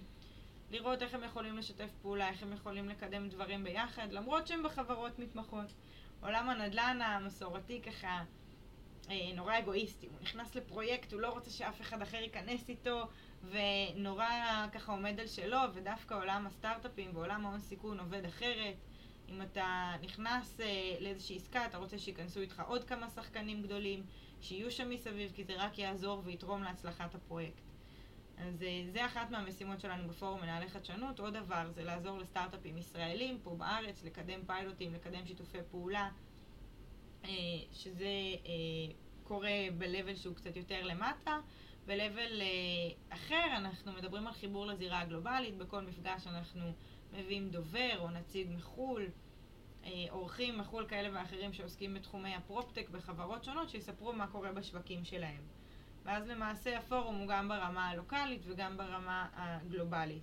לראות 0.71 1.03
איך 1.03 1.15
הם 1.15 1.25
יכולים 1.25 1.59
לשתף 1.59 1.91
פעולה, 2.03 2.29
איך 2.29 2.43
הם 2.43 2.53
יכולים 2.53 2.89
לקדם 2.89 3.29
דברים 3.29 3.65
ביחד, 3.65 4.13
למרות 4.13 4.47
שהם 4.47 4.63
בחברות 4.63 5.19
מתמחות. 5.19 5.73
עולם 6.21 6.49
הנדל"ן 6.49 7.01
המסורתי 7.03 7.81
ככה 7.83 8.23
אה, 9.11 9.33
נורא 9.35 9.59
אגואיסטי. 9.59 10.07
הוא 10.07 10.17
נכנס 10.23 10.55
לפרויקט, 10.55 11.13
הוא 11.13 11.21
לא 11.21 11.29
רוצה 11.29 11.51
שאף 11.51 11.81
אחד 11.81 12.03
אחר 12.03 12.17
ייכנס 12.17 12.69
איתו, 12.69 13.09
ונורא 13.51 14.27
ככה 14.73 14.93
עומד 14.93 15.21
על 15.21 15.27
שלו, 15.27 15.59
ודווקא 15.75 16.15
עולם 16.15 16.47
הסטארט-אפים 16.47 17.11
ועולם 17.15 17.47
ההון 17.47 17.61
סיכון 17.61 18.01
עובד 18.01 18.25
אחרת. 18.25 18.75
אם 19.29 19.43
אתה 19.43 19.93
נכנס 20.03 20.61
אה, 20.61 20.97
לאיזושהי 21.01 21.37
עסקה, 21.37 21.67
אתה 21.67 21.79
רוצה 21.79 21.99
שייכנסו 21.99 22.41
איתך 22.41 22.63
עוד 22.67 22.85
כמה 22.85 23.09
שחקנים 23.11 23.63
גדולים. 23.63 24.03
שיהיו 24.43 24.71
שם 24.71 24.91
מסביב, 24.91 25.33
כי 25.35 25.45
זה 25.45 25.53
רק 25.57 25.79
יעזור 25.79 26.23
ויתרום 26.25 26.63
להצלחת 26.63 27.15
הפרויקט. 27.15 27.63
אז 28.39 28.63
אה, 28.63 28.85
זה 28.93 29.07
אחת 29.07 29.31
מהמשימות 29.31 29.81
שלנו 29.81 30.09
בפורום 30.09 30.41
מנהלי 30.41 30.69
חדשנות. 30.69 31.21
עוד 31.21 31.35
דבר 31.35 31.71
זה 31.75 31.85
לעזור 31.85 32.19
לסטארט-אפים 32.19 32.79
ישראלים 32.79 33.39
פה 33.43 33.55
בארץ, 33.55 34.05
לקדם 34.05 34.41
פיילוטים, 34.47 34.95
לקדם 34.95 35.27
שיתופי 35.27 35.59
פעולה, 35.71 36.11
אה, 37.25 37.31
שזה 37.73 38.05
אה, 38.47 38.95
קורה 39.25 39.59
ב-level 39.79 40.17
שהוא 40.17 40.35
קצת 40.35 40.57
יותר 40.57 40.85
למטה. 40.85 41.39
ב-level 41.87 42.43
אחר 43.09 43.47
אנחנו 43.57 43.93
מדברים 43.93 44.27
על 44.27 44.33
חיבור 44.33 44.67
לזירה 44.67 45.01
הגלובלית, 45.01 45.57
בכל 45.57 45.81
מפגש 45.81 46.27
אנחנו 46.27 46.73
מביאים 47.13 47.51
דובר 47.51 47.99
או 47.99 48.11
נציג 48.11 48.47
מחו"ל. 48.51 49.07
אה, 49.85 49.91
אורחים 50.11 50.59
מחו"ל 50.59 50.87
כאלה 50.89 51.09
ואחרים 51.13 51.53
שעוסקים 51.53 51.95
בתחומי 51.95 52.35
הפרופטק 52.35 52.89
בחברות 52.91 53.45
שונות, 53.45 53.71
שיספרו 53.71 54.13
מה 54.13 54.27
קורה 54.27 54.53
בשווקים 54.53 55.05
שלהם. 55.05 55.43
ואז 56.05 56.29
למעשה 56.29 56.79
הפורום 56.79 57.17
הוא 57.17 57.29
גם 57.29 57.49
ברמה 57.49 57.91
הלוקאלית 57.91 58.43
וגם 58.47 58.77
ברמה 58.77 59.29
הגלובלית. 59.35 60.23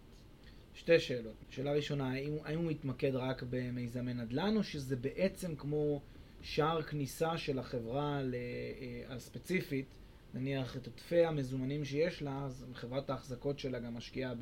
שתי 0.73 0.99
שאלות. 0.99 1.35
שאלה 1.49 1.71
ראשונה, 1.71 2.11
האם, 2.11 2.37
האם 2.43 2.59
הוא 2.59 2.71
מתמקד 2.71 3.15
רק 3.15 3.43
במיזמי 3.49 4.13
נדל"ן, 4.13 4.57
או 4.57 4.63
שזה 4.63 4.95
בעצם 4.95 5.55
כמו 5.55 6.01
שער 6.41 6.81
כניסה 6.81 7.37
של 7.37 7.59
החברה 7.59 8.19
אה, 8.19 9.15
הספציפית, 9.15 9.98
נניח 10.33 10.77
את 10.77 10.87
עודפי 10.87 11.25
המזומנים 11.25 11.85
שיש 11.85 12.21
לה, 12.21 12.43
אז 12.45 12.65
חברת 12.73 13.09
ההחזקות 13.09 13.59
שלה 13.59 13.79
גם 13.79 13.93
משקיעה 13.93 14.33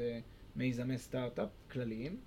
במיזמי 0.56 0.98
סטארט-אפ 0.98 1.50
כלליים. 1.72 2.20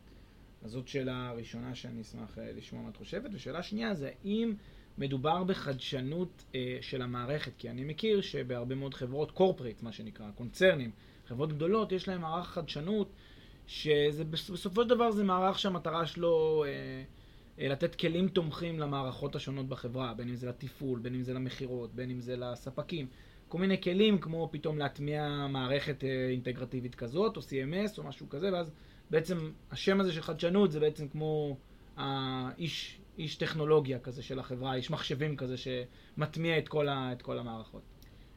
אז 0.63 0.71
זאת 0.71 0.89
שאלה 0.89 1.33
ראשונה 1.33 1.75
שאני 1.75 2.01
אשמח 2.01 2.39
אה, 2.39 2.53
לשמוע 2.53 2.83
מה 2.83 2.89
את 2.89 2.97
חושבת. 2.97 3.31
ושאלה 3.35 3.63
שנייה 3.63 3.95
זה 3.95 4.11
האם 4.25 4.55
מדובר 4.99 5.45
בחדשנות 5.45 6.45
אה, 6.55 6.79
של 6.81 7.03
המערכת, 7.03 7.53
כי 7.59 7.71
אני 7.71 7.85
מכיר 7.85 8.21
שבהרבה 8.21 8.75
מאוד 8.75 8.95
חברות 8.95 9.31
קורפרט, 9.31 9.83
מה 9.83 9.93
שנקרא, 9.93 10.31
קונצרנים, 10.31 10.91
חברות 11.27 11.53
גדולות, 11.53 11.93
יש 11.93 12.09
להם 12.09 12.21
מערך 12.21 12.47
חדשנות, 12.47 13.13
שבסופו 13.67 14.83
של 14.83 14.89
דבר 14.89 15.11
זה 15.11 15.25
מערך 15.25 15.59
שהמטרה 15.59 16.07
שלו 16.07 16.65
אה, 16.67 16.71
אה, 17.59 17.69
לתת 17.69 17.95
כלים 17.95 18.29
תומכים 18.29 18.81
למערכות 18.81 19.37
השונות 19.37 19.69
בחברה, 19.69 20.15
בין 20.15 20.29
אם 20.29 20.35
זה 20.35 20.49
לתפעול, 20.49 20.99
בין 20.99 21.15
אם 21.15 21.23
זה 21.23 21.35
למכירות, 21.35 21.95
בין 21.95 22.11
אם 22.11 22.21
זה 22.21 22.37
לספקים. 22.37 23.07
כל 23.51 23.59
מיני 23.59 23.83
כלים, 23.83 24.19
כמו 24.19 24.49
פתאום 24.53 24.79
להטמיע 24.79 25.47
מערכת 25.49 26.05
אה, 26.05 26.29
אינטגרטיבית 26.31 26.95
כזאת, 26.95 27.37
או 27.37 27.43
CMS, 27.43 27.99
או 27.99 28.03
משהו 28.03 28.29
כזה, 28.29 28.53
ואז 28.53 28.71
בעצם 29.11 29.53
השם 29.71 30.01
הזה 30.01 30.13
של 30.13 30.23
חדשנות 30.23 30.73
זה 30.73 30.81
בעצם 30.81 31.09
כמו 31.09 31.57
האיש 31.97 33.01
איש 33.19 33.37
טכנולוגיה 33.37 33.99
כזה 33.99 34.23
של 34.23 34.39
החברה, 34.39 34.75
איש 34.75 34.91
מחשבים 34.91 35.37
כזה 35.37 35.55
שמטמיע 35.57 36.59
את 36.59 36.69
כל, 36.69 36.89
ה, 36.89 37.13
את 37.13 37.23
כל 37.23 37.39
המערכות. 37.39 37.83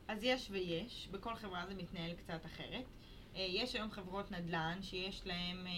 אז 0.07 0.23
יש 0.23 0.47
ויש, 0.51 1.09
בכל 1.11 1.35
חברה 1.35 1.65
זה 1.67 1.75
מתנהל 1.75 2.13
קצת 2.13 2.45
אחרת. 2.45 2.85
אה, 3.35 3.45
יש 3.49 3.75
היום 3.75 3.91
חברות 3.91 4.31
נדל"ן 4.31 4.77
שיש 4.81 5.21
להן 5.25 5.67
אה, 5.67 5.71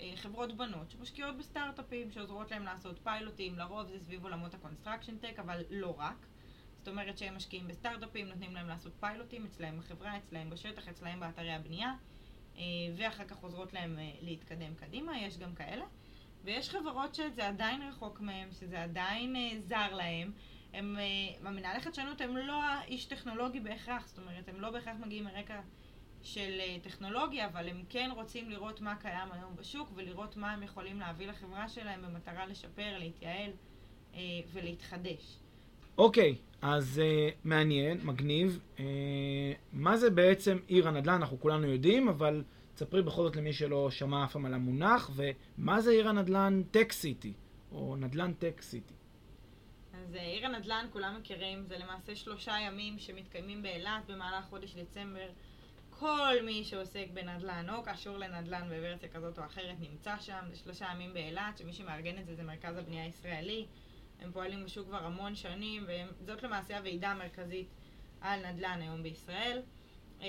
אה, 0.00 0.16
חברות 0.16 0.56
בנות 0.56 0.90
שמשקיעות 0.90 1.36
בסטארט-אפים 1.36 2.10
שעוזרות 2.10 2.50
להם 2.50 2.64
לעשות 2.64 2.98
פיילוטים, 2.98 3.58
לרוב 3.58 3.86
זה 3.86 3.98
סביב 3.98 4.22
עולמות 4.24 4.54
ה 4.54 4.59
construction 4.59 5.18
tech, 5.18 5.38
אבל 5.38 5.62
לא 5.70 5.94
רק. 5.98 6.26
זאת 6.78 6.88
אומרת 6.88 7.18
שהם 7.18 7.36
משקיעים 7.36 7.68
בסטארט-אפים, 7.68 8.26
נותנים 8.26 8.54
להם 8.54 8.68
לעשות 8.68 8.92
פיילוטים 9.00 9.44
אצלהם 9.44 9.78
בחברה, 9.78 10.16
אצלהם 10.16 10.50
בשטח, 10.50 10.88
אצלהם 10.88 11.20
באתרי 11.20 11.52
הבנייה. 11.52 11.92
אה, 12.58 12.62
ואחר 12.96 13.24
כך 13.24 13.36
עוזרות 13.36 13.72
להם 13.72 13.98
אה, 13.98 14.10
להתקדם 14.20 14.74
קדימה, 14.74 15.18
יש 15.18 15.38
גם 15.38 15.54
כאלה. 15.54 15.84
ויש 16.44 16.70
חברות 16.70 17.14
שזה 17.14 17.48
עדיין 17.48 17.82
רחוק 17.82 18.20
מהם, 18.20 18.52
שזה 18.52 18.82
עדיין 18.82 19.36
אה, 19.36 19.60
זר 19.60 19.94
להם. 19.94 20.32
הם, 20.72 20.96
המנהלי 21.44 21.80
חדשנות 21.80 22.20
הם 22.20 22.36
לא 22.36 22.62
האיש 22.62 23.04
טכנולוגי 23.04 23.60
בהכרח, 23.60 24.08
זאת 24.08 24.18
אומרת, 24.18 24.48
הם 24.48 24.60
לא 24.60 24.70
בהכרח 24.70 24.96
מגיעים 25.00 25.24
מרקע 25.24 25.60
של 26.22 26.60
טכנולוגיה, 26.82 27.46
אבל 27.46 27.68
הם 27.68 27.84
כן 27.88 28.10
רוצים 28.14 28.50
לראות 28.50 28.80
מה 28.80 28.96
קיים 28.96 29.32
היום 29.32 29.56
בשוק 29.56 29.92
ולראות 29.94 30.36
מה 30.36 30.52
הם 30.52 30.62
יכולים 30.62 31.00
להביא 31.00 31.26
לחברה 31.26 31.68
שלהם 31.68 32.02
במטרה 32.02 32.46
לשפר, 32.46 32.98
להתייעל 32.98 33.50
ולהתחדש. 34.52 35.38
אוקיי, 35.98 36.36
אז 36.62 37.00
אה, 37.04 37.34
מעניין, 37.44 38.00
מגניב. 38.04 38.60
אה, 38.76 38.80
מה 39.72 39.96
זה 39.96 40.10
בעצם 40.10 40.58
עיר 40.66 40.88
הנדל"ן? 40.88 41.14
אנחנו 41.14 41.40
כולנו 41.40 41.66
יודעים, 41.66 42.08
אבל 42.08 42.44
תספרי 42.74 43.02
בכל 43.02 43.22
זאת 43.22 43.36
למי 43.36 43.52
שלא 43.52 43.90
שמע 43.90 44.24
אף 44.24 44.32
פעם 44.32 44.44
על 44.44 44.54
המונח, 44.54 45.10
ומה 45.14 45.80
זה 45.80 45.90
עיר 45.90 46.08
הנדל"ן 46.08 46.62
tech 46.70 46.92
city, 46.92 47.32
או 47.72 47.96
נדל"ן 47.96 48.32
tech 48.32 48.60
city? 48.60 48.94
אז 49.92 50.14
אה, 50.14 50.22
עיר 50.22 50.46
הנדל"ן, 50.46 50.86
כולם 50.92 51.16
מכירים, 51.20 51.64
זה 51.64 51.78
למעשה 51.78 52.16
שלושה 52.16 52.54
ימים 52.66 52.98
שמתקיימים 52.98 53.62
באילת 53.62 54.06
במהלך 54.08 54.44
חודש 54.44 54.74
דצמבר. 54.74 55.28
כל 55.90 56.34
מי 56.44 56.64
שעוסק 56.64 57.06
בנדל"ן 57.14 57.66
או 57.70 57.82
קשור 57.82 58.18
לנדל"ן 58.18 58.68
בוורסיה 58.68 59.08
כזאת 59.08 59.38
או 59.38 59.44
אחרת 59.44 59.76
נמצא 59.80 60.14
שם, 60.20 60.44
זה 60.50 60.56
שלושה 60.56 60.86
ימים 60.94 61.14
באילת, 61.14 61.58
שמי 61.58 61.72
שמארגן 61.72 62.18
את 62.18 62.26
זה 62.26 62.34
זה 62.34 62.42
מרכז 62.42 62.76
הבנייה 62.76 63.04
הישראלי. 63.04 63.66
הם 64.20 64.32
פועלים 64.32 64.64
בשוק 64.64 64.86
כבר 64.88 65.04
המון 65.04 65.34
שנים, 65.34 65.86
וזאת 66.20 66.42
למעשה 66.42 66.78
הוועידה 66.78 67.10
המרכזית 67.10 67.68
על 68.20 68.46
נדל"ן 68.46 68.82
היום 68.82 69.02
בישראל. 69.02 69.62
אה, 70.22 70.26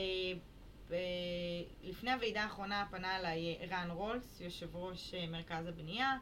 לפני 1.84 2.12
הוועידה 2.12 2.44
האחרונה 2.44 2.86
פנה 2.92 3.18
אליי 3.18 3.58
רן 3.72 3.92
רולס, 3.92 4.42
יושב 4.42 4.76
ראש 4.76 5.14
אה, 5.14 5.28
מרכז 5.28 5.68
הבנייה, 5.68 6.18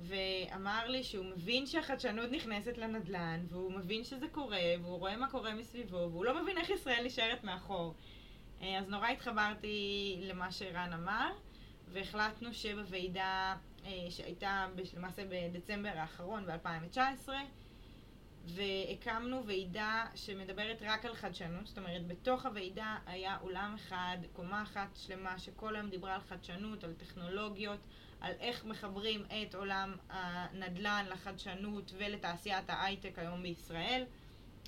ואמר 0.00 0.88
לי 0.88 1.04
שהוא 1.04 1.26
מבין 1.26 1.66
שהחדשנות 1.66 2.30
נכנסת 2.30 2.78
לנדל"ן, 2.78 3.44
והוא 3.48 3.72
מבין 3.72 4.04
שזה 4.04 4.28
קורה, 4.28 4.62
והוא 4.82 4.98
רואה 4.98 5.16
מה 5.16 5.30
קורה 5.30 5.54
מסביבו, 5.54 5.96
והוא 5.96 6.24
לא 6.24 6.42
מבין 6.42 6.58
איך 6.58 6.70
ישראל 6.70 7.06
נשארת 7.06 7.44
מאחור. 7.44 7.94
אה, 8.62 8.78
אז 8.78 8.88
נורא 8.88 9.08
התחברתי 9.08 10.16
למה 10.20 10.52
שרן 10.52 10.92
אמר, 10.92 11.30
והחלטנו 11.88 12.54
שבוועידה 12.54 13.54
אה, 13.54 13.75
שהייתה 14.10 14.66
למעשה 14.96 15.22
בדצמבר 15.28 15.92
האחרון, 15.94 16.46
ב-2019, 16.46 17.28
והקמנו 18.46 19.46
ועידה 19.46 20.04
שמדברת 20.14 20.82
רק 20.82 21.04
על 21.04 21.14
חדשנות, 21.14 21.66
זאת 21.66 21.78
אומרת 21.78 22.06
בתוך 22.06 22.46
הוועידה 22.46 22.98
היה 23.06 23.38
אולם 23.40 23.74
אחד, 23.74 24.18
קומה 24.32 24.62
אחת 24.62 24.88
שלמה 24.96 25.38
שכל 25.38 25.76
היום 25.76 25.90
דיברה 25.90 26.14
על 26.14 26.20
חדשנות, 26.20 26.84
על 26.84 26.94
טכנולוגיות, 26.94 27.80
על 28.20 28.32
איך 28.40 28.64
מחברים 28.64 29.24
את 29.24 29.54
עולם 29.54 29.96
הנדל"ן 30.08 31.06
לחדשנות 31.10 31.92
ולתעשיית 31.98 32.70
ההייטק 32.70 33.18
היום 33.18 33.42
בישראל. 33.42 34.04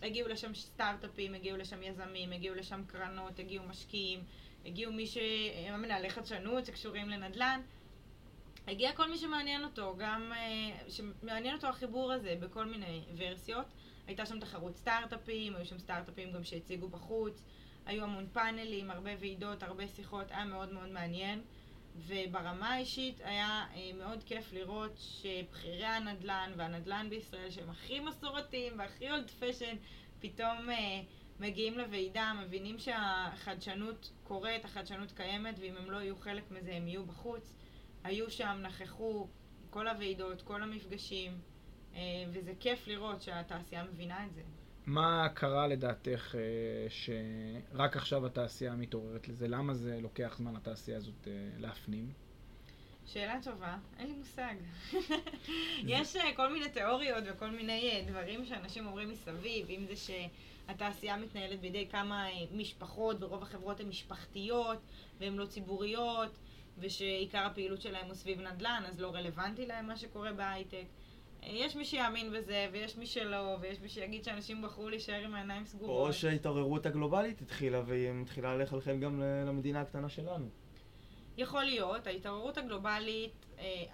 הגיעו 0.02 0.28
לשם 0.28 0.54
סטארט-אפים, 0.54 1.34
הגיעו 1.34 1.56
לשם 1.56 1.82
יזמים, 1.82 2.32
הגיעו 2.32 2.54
לשם 2.54 2.82
קרנות, 2.86 3.38
הגיעו 3.38 3.64
משקיעים, 3.64 4.24
הגיעו 4.64 4.92
מי 4.92 5.06
שהם 5.06 5.82
מנהלי 5.82 6.10
חדשנות 6.10 6.66
שקשורים 6.66 7.08
לנדל"ן. 7.08 7.60
הגיע 8.68 8.92
כל 8.92 9.10
מי 9.10 9.18
שמעניין 9.18 9.64
אותו, 9.64 9.94
גם 9.98 10.32
uh, 10.32 10.90
שמעניין 10.90 11.54
אותו 11.54 11.66
החיבור 11.66 12.12
הזה 12.12 12.34
בכל 12.40 12.64
מיני 12.64 13.04
ורסיות. 13.16 13.66
הייתה 14.06 14.26
שם 14.26 14.40
תחרות 14.40 14.76
סטארט-אפים, 14.76 15.56
היו 15.56 15.66
שם 15.66 15.78
סטארט-אפים 15.78 16.32
גם 16.32 16.44
שהציגו 16.44 16.88
בחוץ, 16.88 17.44
היו 17.86 18.04
המון 18.04 18.26
פאנלים, 18.32 18.90
הרבה 18.90 19.10
ועידות, 19.20 19.62
הרבה 19.62 19.88
שיחות, 19.88 20.30
היה 20.30 20.44
מאוד 20.44 20.72
מאוד 20.72 20.88
מעניין. 20.88 21.42
וברמה 22.06 22.68
האישית 22.70 23.20
היה 23.24 23.66
uh, 23.72 23.96
מאוד 23.96 24.22
כיף 24.22 24.52
לראות 24.52 24.92
שבכירי 24.98 25.86
הנדל"ן 25.86 26.52
והנדל"ן 26.56 27.06
בישראל, 27.10 27.50
שהם 27.50 27.70
הכי 27.70 28.00
מסורתיים 28.00 28.78
והכי 28.78 29.10
אולד 29.10 29.30
פשן, 29.30 29.76
פתאום 30.20 30.68
uh, 30.68 30.72
מגיעים 31.40 31.78
לוועידה, 31.78 32.32
מבינים 32.44 32.78
שהחדשנות 32.78 34.10
קורית, 34.24 34.64
החדשנות 34.64 35.12
קיימת, 35.12 35.54
ואם 35.58 35.76
הם 35.76 35.90
לא 35.90 35.96
יהיו 35.96 36.16
חלק 36.16 36.50
מזה 36.50 36.74
הם 36.74 36.88
יהיו 36.88 37.06
בחוץ. 37.06 37.54
היו 38.04 38.30
שם, 38.30 38.58
נכחו, 38.62 39.28
כל 39.70 39.88
הוועידות, 39.88 40.42
כל 40.42 40.62
המפגשים, 40.62 41.40
אה, 41.94 42.00
וזה 42.32 42.52
כיף 42.60 42.86
לראות 42.86 43.22
שהתעשייה 43.22 43.84
מבינה 43.84 44.26
את 44.26 44.34
זה. 44.34 44.42
מה 44.86 45.28
קרה 45.34 45.66
לדעתך 45.66 46.34
אה, 46.34 46.86
שרק 46.88 47.96
עכשיו 47.96 48.26
התעשייה 48.26 48.74
מתעוררת 48.74 49.28
לזה? 49.28 49.48
למה 49.48 49.74
זה 49.74 49.98
לוקח 50.00 50.34
זמן 50.38 50.54
לתעשייה 50.54 50.96
הזאת 50.96 51.28
אה, 51.28 51.32
להפנים? 51.58 52.12
שאלה 53.06 53.38
טובה, 53.42 53.76
אין 53.98 54.06
לי 54.06 54.12
מושג. 54.12 54.54
יש 55.94 56.16
כל 56.36 56.52
מיני 56.52 56.68
תיאוריות 56.68 57.24
וכל 57.26 57.50
מיני 57.50 58.04
דברים 58.06 58.44
שאנשים 58.44 58.86
אומרים 58.86 59.10
מסביב, 59.10 59.70
אם 59.70 59.86
זה 59.86 59.94
שהתעשייה 59.96 61.16
מתנהלת 61.16 61.60
בידי 61.60 61.88
כמה 61.90 62.26
משפחות, 62.52 63.22
ורוב 63.22 63.42
החברות 63.42 63.80
הן 63.80 63.88
משפחתיות 63.88 64.78
והן 65.20 65.34
לא 65.34 65.46
ציבוריות, 65.46 66.38
ושעיקר 66.80 67.46
הפעילות 67.46 67.82
שלהם 67.82 68.06
הוא 68.06 68.14
סביב 68.14 68.40
נדל"ן, 68.40 68.82
אז 68.88 69.00
לא 69.00 69.14
רלוונטי 69.14 69.66
להם 69.66 69.86
מה 69.86 69.96
שקורה 69.96 70.32
בהייטק. 70.32 70.84
יש 71.42 71.76
מי 71.76 71.84
שיאמין 71.84 72.32
בזה, 72.32 72.68
ויש 72.72 72.96
מי 72.96 73.06
שלא, 73.06 73.56
ויש 73.60 73.80
מי 73.80 73.88
שיגיד 73.88 74.24
שאנשים 74.24 74.62
בחרו 74.62 74.88
להישאר 74.88 75.24
עם 75.24 75.34
העיניים 75.34 75.66
סגורות. 75.66 76.08
או 76.08 76.12
שההתעוררות 76.12 76.86
הגלובלית 76.86 77.40
התחילה, 77.40 77.82
והיא 77.86 78.10
מתחילה 78.12 78.56
לחלחל 78.56 78.96
גם 78.96 79.22
למדינה 79.46 79.80
הקטנה 79.80 80.08
שלנו. 80.08 80.48
יכול 81.36 81.64
להיות, 81.64 82.06
ההתעוררות 82.06 82.58
הגלובלית 82.58 83.46
אה, 83.58 83.84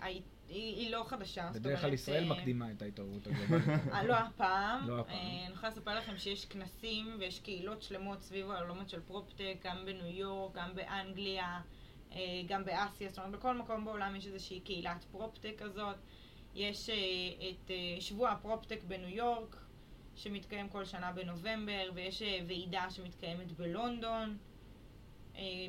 היא, 0.49 0.77
היא 0.77 0.91
לא 0.91 1.05
חדשה. 1.07 1.51
בדרך 1.55 1.81
כלל 1.81 1.93
ישראל 1.93 2.25
אה, 2.25 2.39
מקדימה 2.39 2.71
את 2.71 2.83
ההתעוררות 2.83 3.27
הגלובלית. 3.27 3.69
אה, 3.93 4.05
לא 4.05 4.15
הפעם. 4.15 4.89
לא 4.89 5.01
הפעם. 5.01 5.17
אה, 5.17 5.47
אני 5.47 5.55
יכולה 5.55 5.73
לספר 5.73 5.99
לכם 5.99 6.17
שיש 6.17 6.45
כנסים 6.45 7.17
ויש 7.19 7.39
קהילות 7.39 7.83
שלמות 7.83 8.23
סביב 8.23 8.51
העולמות 8.51 8.89
של 8.89 9.01
פרופטק, 9.01 9.57
גם 9.65 9.85
בניו 9.87 10.07
יורק, 10.07 10.55
גם 10.55 10.75
באנגליה. 10.75 11.61
אה, 12.15 12.43
גם 12.47 12.65
באסיה, 12.65 13.09
זאת 13.09 13.19
אומרת 13.19 13.33
בכל 13.33 13.55
מקום 13.55 13.85
בעולם 13.85 14.17
יש 14.17 14.27
איזושהי 14.27 14.61
קהילת 14.61 15.05
פרופטק 15.05 15.55
כזאת. 15.59 15.97
יש 16.55 16.91
אה, 16.91 16.95
את 17.51 17.71
אה, 17.71 18.01
שבוע 18.01 18.31
הפרופטק 18.31 18.81
בניו 18.89 19.09
יורק, 19.09 19.57
שמתקיים 20.17 20.69
כל 20.69 20.85
שנה 20.85 21.13
בנובמבר, 21.13 21.91
ויש 21.95 22.23
ועידה 22.47 22.91
שמתקיימת 22.91 23.53
בלונדון 23.53 24.39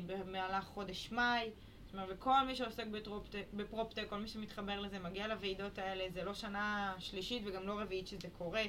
במהלך 0.06 0.64
חודש 0.64 1.12
מאי. 1.12 1.50
זאת 1.86 1.94
אומרת, 1.94 2.08
וכל 2.10 2.42
מי 2.46 2.56
שעוסק 2.56 2.86
בפרופטק, 2.86 3.44
בפרופטק, 3.54 4.06
כל 4.08 4.18
מי 4.18 4.28
שמתחבר 4.28 4.80
לזה, 4.80 4.98
מגיע 4.98 5.28
לוועידות 5.28 5.78
האלה, 5.78 6.04
זה 6.10 6.24
לא 6.24 6.34
שנה 6.34 6.94
שלישית 6.98 7.42
וגם 7.46 7.66
לא 7.66 7.80
רביעית 7.80 8.06
שזה 8.06 8.28
קורה. 8.38 8.62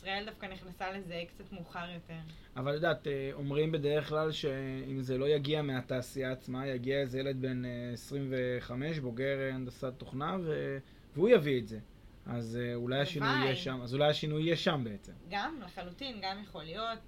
ישראל 0.00 0.24
דווקא 0.26 0.46
נכנסה 0.46 0.92
לזה 0.92 1.22
קצת 1.28 1.52
מאוחר 1.52 1.90
יותר. 1.94 2.18
אבל 2.56 2.74
יודעת, 2.74 3.06
אה, 3.06 3.30
אומרים 3.32 3.72
בדרך 3.72 4.08
כלל 4.08 4.32
שאם 4.32 5.02
זה 5.02 5.18
לא 5.18 5.28
יגיע 5.28 5.62
מהתעשייה 5.62 6.32
עצמה, 6.32 6.66
יגיע 6.66 7.00
איזה 7.00 7.18
ילד 7.18 7.42
בן 7.42 7.62
25, 7.92 8.96
אה, 8.96 9.02
בוגר 9.02 9.38
הנדסת 9.52 9.92
תוכנה, 9.98 10.36
ו... 10.44 10.78
והוא 11.14 11.28
יביא 11.28 11.60
את 11.60 11.68
זה. 11.68 11.78
אז 12.26 12.58
אה, 12.62 12.74
אולי 12.74 13.00
השינוי 13.00 13.28
יהיה 13.28 13.56
שם, 13.56 13.80
אז 13.82 13.94
אולי 13.94 14.10
השינוי 14.10 14.42
יהיה 14.42 14.56
שם 14.56 14.80
בעצם. 14.84 15.12
גם, 15.30 15.60
לחלוטין, 15.64 16.18
גם 16.22 16.42
יכול 16.42 16.64
להיות. 16.64 16.98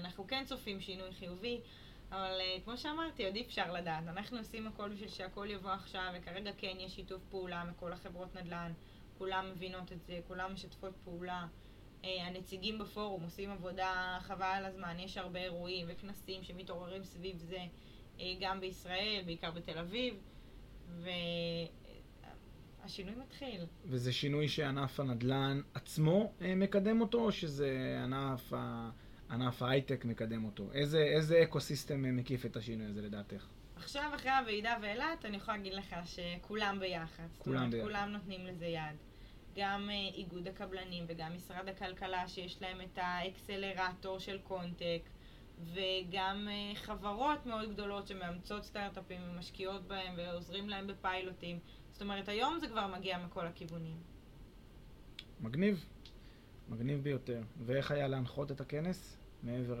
אנחנו 0.00 0.26
כן 0.26 0.42
צופים 0.46 0.80
שינוי 0.80 1.12
חיובי, 1.12 1.60
אבל 2.10 2.40
כמו 2.64 2.76
שאמרתי, 2.76 3.24
עוד 3.24 3.34
אי 3.34 3.42
אפשר 3.42 3.72
לדעת. 3.72 4.04
אנחנו 4.08 4.38
עושים 4.38 4.66
הכל 4.66 4.88
בשביל 4.88 5.08
שהכל 5.08 5.46
יבוא 5.50 5.70
עכשיו, 5.70 6.12
וכרגע 6.14 6.50
כן 6.58 6.76
יש 6.78 6.94
שיתוף 6.94 7.22
פעולה 7.30 7.64
מכל 7.64 7.92
החברות 7.92 8.36
נדל"ן. 8.36 8.72
כולם 9.18 9.50
מבינות 9.52 9.92
את 9.92 10.02
זה, 10.06 10.20
כולם 10.28 10.52
משתפות 10.52 10.92
פעולה. 11.04 11.46
אה, 12.04 12.26
הנציגים 12.26 12.78
בפורום 12.78 13.22
עושים 13.22 13.50
עבודה 13.50 14.18
חבל 14.20 14.52
על 14.56 14.64
הזמן, 14.64 14.96
יש 14.98 15.16
הרבה 15.16 15.40
אירועים 15.40 15.86
וכנסים 15.88 16.42
שמתעוררים 16.42 17.04
סביב 17.04 17.38
זה 17.38 17.58
אה, 18.20 18.34
גם 18.40 18.60
בישראל, 18.60 19.22
בעיקר 19.26 19.50
בתל 19.50 19.78
אביב, 19.78 20.14
והשינוי 22.82 23.14
מתחיל. 23.14 23.60
וזה 23.84 24.12
שינוי 24.12 24.48
שענף 24.48 25.00
הנדל"ן 25.00 25.60
עצמו 25.74 26.32
אה, 26.42 26.54
מקדם 26.54 27.00
אותו, 27.00 27.24
או 27.24 27.32
שזה 27.32 28.00
ענף, 28.04 28.52
ה... 28.52 28.90
ענף 29.30 29.62
ההייטק 29.62 30.04
מקדם 30.04 30.44
אותו? 30.44 30.72
איזה, 30.72 30.98
איזה 30.98 31.42
אקו-סיסטם 31.42 32.16
מקיף 32.16 32.46
את 32.46 32.56
השינוי 32.56 32.86
הזה 32.86 33.02
לדעתך? 33.02 33.46
עכשיו, 33.76 34.10
אחרי 34.14 34.30
הוועידה 34.30 34.76
ואילת, 34.82 35.24
אני 35.24 35.36
יכולה 35.36 35.56
להגיד 35.56 35.72
לך 35.72 35.96
שכולם 36.04 36.78
ביחד. 36.80 37.26
כולם 37.38 37.56
אומרת, 37.56 37.70
ביחד. 37.70 37.86
כולם 37.86 38.08
נותנים 38.12 38.46
לזה 38.46 38.66
יד. 38.66 39.09
גם 39.60 39.90
אה, 39.90 39.94
איגוד 40.14 40.48
הקבלנים 40.48 41.04
וגם 41.08 41.34
משרד 41.34 41.68
הכלכלה 41.68 42.28
שיש 42.28 42.62
להם 42.62 42.80
את 42.80 42.98
האקסלרטור 42.98 44.18
של 44.18 44.38
ContTech 44.38 45.02
וגם 45.64 46.48
אה, 46.50 46.74
חברות 46.74 47.46
מאוד 47.46 47.72
גדולות 47.72 48.06
שמאמצות 48.06 48.64
סטארט-אפים 48.64 49.20
ומשקיעות 49.30 49.88
בהם 49.88 50.14
ועוזרים 50.16 50.68
להם 50.68 50.86
בפיילוטים. 50.86 51.58
זאת 51.92 52.02
אומרת, 52.02 52.28
היום 52.28 52.58
זה 52.60 52.68
כבר 52.68 52.86
מגיע 52.86 53.18
מכל 53.18 53.46
הכיוונים. 53.46 53.96
מגניב. 55.40 55.84
מגניב 56.68 57.02
ביותר. 57.02 57.42
ואיך 57.66 57.90
היה 57.90 58.08
להנחות 58.08 58.52
את 58.52 58.60
הכנס? 58.60 59.18
מעבר 59.42 59.80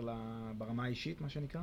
ברמה 0.58 0.84
האישית, 0.84 1.20
מה 1.20 1.28
שנקרא? 1.28 1.62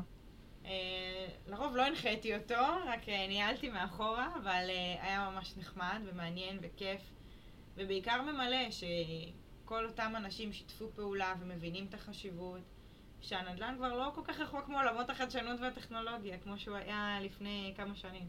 אה, 0.66 1.28
לרוב 1.48 1.76
לא 1.76 1.86
הנחיתי 1.86 2.36
אותו, 2.38 2.64
רק 2.88 3.10
ניהלתי 3.10 3.70
מאחורה, 3.70 4.36
אבל 4.44 4.66
היה 5.02 5.30
ממש 5.32 5.58
נחמד 5.58 6.02
ומעניין 6.06 6.60
וכיף. 6.62 7.17
ובעיקר 7.78 8.22
ממלא 8.22 8.72
שכל 8.72 9.86
אותם 9.86 10.14
אנשים 10.16 10.54
שיתפו 10.54 10.92
פעולה 10.96 11.34
ומבינים 11.40 11.86
את 11.90 11.94
החשיבות, 11.94 12.62
שהנדל"ן 13.22 13.76
כבר 13.78 13.98
לא 13.98 14.12
כל 14.16 14.22
כך 14.24 14.40
רחוק 14.40 14.70
מעולמות 14.70 15.10
החדשנות 15.10 15.60
והטכנולוגיה, 15.60 16.38
כמו 16.38 16.60
שהוא 16.60 16.76
היה 16.76 17.20
לפני 17.24 17.74
כמה 17.78 17.96
שנים. 17.96 18.28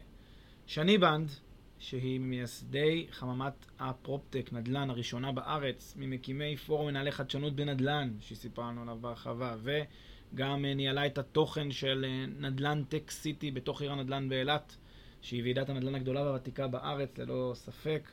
שני 0.67 0.99
בנד, 0.99 1.31
שהיא 1.79 2.21
ממייסדי 2.21 3.07
חממת 3.11 3.67
ה 3.79 3.87
PropTech 3.87 4.53
נדל"ן 4.53 4.91
הראשונה 4.91 5.33
בארץ, 5.33 5.95
ממקימי 5.97 6.57
פורום 6.57 6.87
מנהלי 6.87 7.13
חדשנות 7.13 7.53
בנדל"ן, 7.57 8.17
שסיפרה 8.21 8.69
לנו 8.69 8.83
עליו 8.83 8.97
בהרחבה, 9.01 9.57
וגם 9.63 10.65
ניהלה 10.65 11.07
את 11.07 11.19
התוכן 11.19 11.71
של 11.71 12.07
נדל"ן 12.39 12.85
tech 12.89 13.11
city 13.11 13.51
בתוך 13.51 13.83
עיר 13.83 13.93
הנדל"ן 13.93 14.29
באילת, 14.29 14.77
שהיא 15.23 15.43
ועידת 15.43 15.69
הנדל"ן 15.69 15.95
הגדולה 15.95 16.23
והוותיקה 16.23 16.69
בארץ, 16.69 17.19
ללא 17.19 17.53
ספק. 17.55 18.09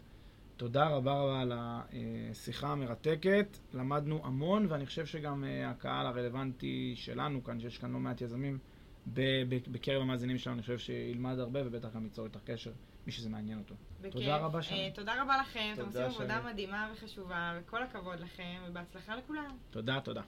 תודה 0.58 0.88
רבה 0.88 1.14
רבה 1.14 1.42
על 1.42 1.52
השיחה 1.56 2.68
המרתקת, 2.68 3.58
למדנו 3.74 4.26
המון, 4.26 4.66
ואני 4.70 4.86
חושב 4.86 5.06
שגם 5.06 5.44
אה, 5.44 5.70
הקהל 5.70 6.08
הרלוונטי 6.08 6.94
שלנו 6.96 7.44
כאן, 7.44 7.60
שיש 7.60 7.78
כאן 7.78 7.92
לא 7.92 8.00
מעט 8.00 8.22
יזמים 8.22 8.60
בקרב 9.68 10.02
המאזינים 10.02 10.38
שלנו, 10.38 10.54
אני 10.56 10.62
חושב 10.62 10.78
שילמד 10.78 11.40
הרבה 11.40 11.60
ובטח 11.68 11.94
גם 11.96 12.04
ייצור 12.04 12.26
איתך 12.26 12.40
קשר, 12.46 12.72
מי 13.06 13.12
שזה 13.12 13.30
מעניין 13.30 13.60
אותו. 13.60 13.76
בכיף. 14.02 14.14
תודה 14.14 14.38
רבה 14.38 14.62
שם. 14.62 14.76
אה, 14.76 14.90
תודה 14.94 15.24
רבה 15.24 15.38
לכם, 15.38 15.72
אתם 15.74 15.86
תודה, 15.86 16.06
עושים 16.06 16.22
עבודה 16.22 16.42
שני. 16.42 16.52
מדהימה 16.52 16.92
וחשובה, 16.94 17.60
וכל 17.60 17.84
הכבוד 17.84 18.20
לכם, 18.20 18.62
ובהצלחה 18.68 19.16
לכולם. 19.16 19.58
תודה, 19.70 20.00
תודה. 20.00 20.22